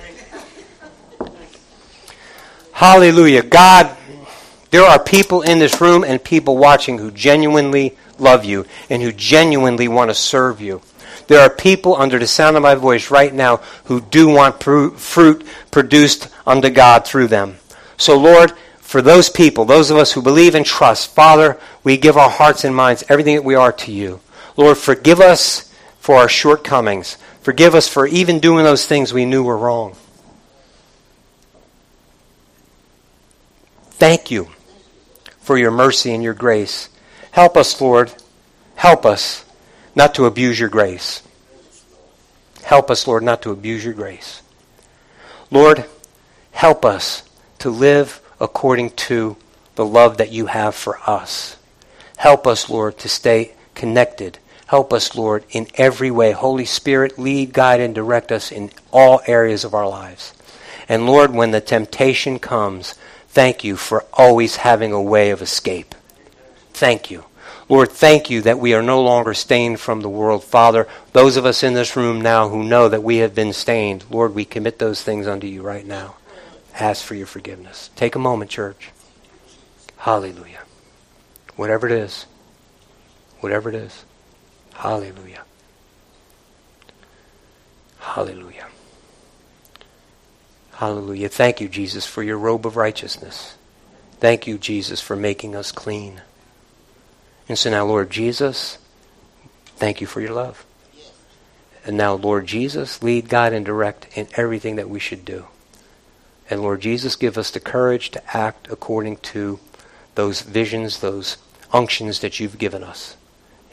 [2.71, 3.43] Hallelujah.
[3.43, 3.95] God,
[4.71, 9.11] there are people in this room and people watching who genuinely love you and who
[9.11, 10.81] genuinely want to serve you.
[11.27, 15.45] There are people under the sound of my voice right now who do want fruit
[15.71, 17.57] produced unto God through them.
[18.01, 22.17] So, Lord, for those people, those of us who believe and trust, Father, we give
[22.17, 24.21] our hearts and minds, everything that we are to you.
[24.57, 27.19] Lord, forgive us for our shortcomings.
[27.41, 29.95] Forgive us for even doing those things we knew were wrong.
[33.91, 34.49] Thank you
[35.39, 36.89] for your mercy and your grace.
[37.29, 38.11] Help us, Lord.
[38.77, 39.45] Help us
[39.93, 41.21] not to abuse your grace.
[42.63, 44.41] Help us, Lord, not to abuse your grace.
[45.51, 45.85] Lord,
[46.51, 47.21] help us
[47.61, 49.37] to live according to
[49.75, 51.57] the love that you have for us.
[52.17, 54.39] Help us, Lord, to stay connected.
[54.67, 56.31] Help us, Lord, in every way.
[56.31, 60.33] Holy Spirit, lead, guide, and direct us in all areas of our lives.
[60.89, 62.95] And Lord, when the temptation comes,
[63.29, 65.93] thank you for always having a way of escape.
[66.73, 67.25] Thank you.
[67.69, 70.43] Lord, thank you that we are no longer stained from the world.
[70.43, 74.03] Father, those of us in this room now who know that we have been stained,
[74.09, 76.15] Lord, we commit those things unto you right now
[76.75, 77.89] ask for your forgiveness.
[77.95, 78.91] Take a moment, church.
[79.97, 80.63] Hallelujah.
[81.55, 82.25] Whatever it is,
[83.39, 84.05] whatever it is.
[84.73, 85.43] Hallelujah.
[87.99, 88.67] Hallelujah.
[90.73, 91.29] Hallelujah.
[91.29, 93.55] Thank you, Jesus, for your robe of righteousness.
[94.19, 96.21] Thank you, Jesus, for making us clean.
[97.47, 98.79] And so now, Lord Jesus,
[99.75, 100.65] thank you for your love.
[101.85, 105.45] And now, Lord Jesus, lead, guide, and direct in everything that we should do.
[106.51, 109.61] And Lord Jesus, give us the courage to act according to
[110.15, 111.37] those visions, those
[111.71, 113.15] unctions that you've given us.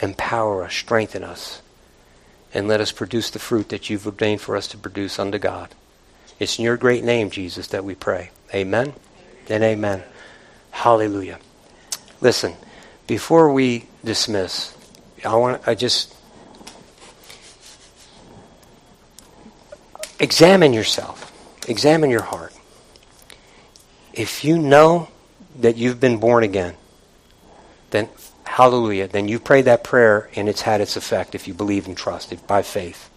[0.01, 1.61] Empower us, strengthen us,
[2.55, 5.74] and let us produce the fruit that you've ordained for us to produce unto God.
[6.39, 8.31] It's in your great name, Jesus, that we pray.
[8.55, 8.93] Amen
[9.49, 10.05] and amen.
[10.70, 11.41] Hallelujah.
[12.20, 12.55] Listen,
[13.09, 14.76] before we dismiss,
[15.24, 16.14] I want I just
[20.20, 21.24] examine yourself.
[21.66, 22.55] Examine your heart
[24.19, 25.09] if you know
[25.61, 26.75] that you've been born again,
[27.91, 28.09] then
[28.45, 31.97] hallelujah, then you pray that prayer and it's had its effect if you believe and
[31.97, 33.09] trust it by faith.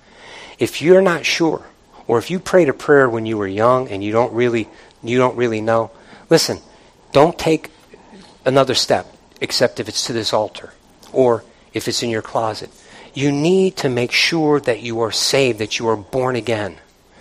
[0.60, 1.66] If you're not sure,
[2.08, 4.70] or if you prayed a prayer when you were young and you don't really
[5.02, 5.90] you don't really know,
[6.30, 6.60] listen,
[7.12, 7.72] don't take
[8.46, 9.08] another step
[9.42, 10.72] except if it's to this altar
[11.12, 11.44] or
[11.74, 12.70] if it's in your closet.
[13.16, 16.78] You need to make sure that you are saved, that you are born again,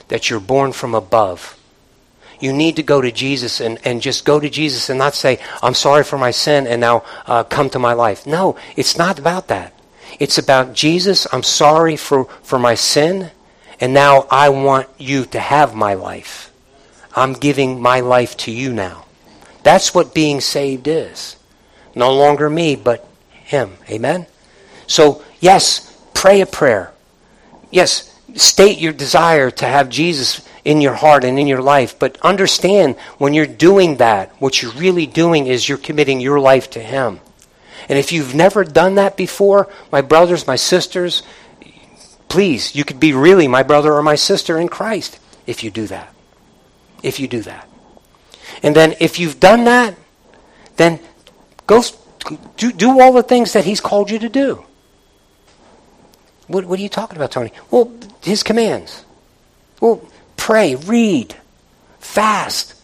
[0.08, 1.56] that you're born from above
[2.40, 5.38] you need to go to Jesus and, and just go to Jesus and not say,
[5.62, 8.26] I'm sorry for my sin and now uh, come to my life.
[8.26, 9.74] No, it's not about that.
[10.18, 13.30] It's about Jesus, I'm sorry for, for my sin
[13.80, 16.52] and now I want you to have my life.
[17.16, 19.06] I'm giving my life to you now.
[19.62, 21.36] That's what being saved is.
[21.94, 23.72] No longer me, but Him.
[23.88, 24.26] Amen?
[24.86, 26.92] So, yes, pray a prayer.
[27.70, 31.98] Yes, state your desire to have Jesus in your heart and in your life.
[31.98, 36.70] But understand when you're doing that, what you're really doing is you're committing your life
[36.70, 37.20] to Him.
[37.88, 41.22] And if you've never done that before, my brothers, my sisters,
[42.28, 45.86] please, you could be really my brother or my sister in Christ if you do
[45.88, 46.14] that.
[47.02, 47.68] If you do that.
[48.62, 49.96] And then if you've done that,
[50.76, 51.00] then
[51.66, 51.82] go
[52.56, 54.64] do, do all the things that He's called you to do.
[56.46, 57.52] What, what are you talking about, Tony?
[57.70, 57.92] Well,
[58.22, 59.04] His commands.
[59.80, 60.06] Well,
[60.50, 61.32] pray, read,
[62.00, 62.74] fast,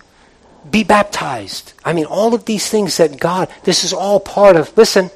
[0.71, 1.73] be baptized.
[1.85, 5.11] I mean, all of these things that God, this is all part of, listen,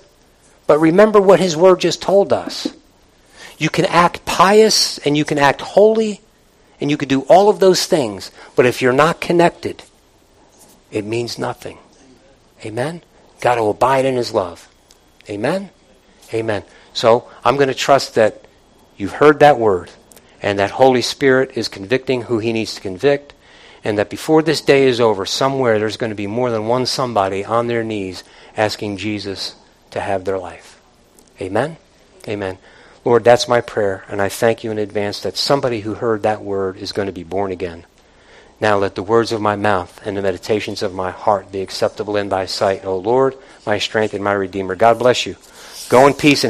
[0.67, 2.67] But remember what his word just told us.
[3.57, 6.23] You can act pious and you can act holy
[6.81, 9.85] and you can do all of those things, but if you're not connected,
[10.91, 11.79] it means nothing.
[12.65, 13.05] Amen?
[13.41, 14.69] Got to abide in his love.
[15.29, 15.71] Amen?
[16.35, 16.65] Amen.
[16.95, 18.45] So I'm going to trust that
[18.97, 19.91] you've heard that word
[20.43, 23.35] and that Holy Spirit is convicting who he needs to convict
[23.83, 26.87] and that before this day is over, somewhere there's going to be more than one
[26.87, 28.23] somebody on their knees
[28.57, 29.55] asking Jesus
[29.91, 30.81] to have their life.
[31.41, 31.79] Amen?
[32.29, 32.59] Amen.
[33.05, 36.43] Lord, that's my prayer, and I thank you in advance that somebody who heard that
[36.43, 37.87] word is going to be born again.
[38.61, 42.19] Now let the words of my mouth and the meditations of my heart be acceptable
[42.19, 43.35] in thy sight, O Lord,
[43.65, 44.75] my strength and my redeemer.
[44.75, 45.37] God bless you.
[45.89, 46.39] Go in peace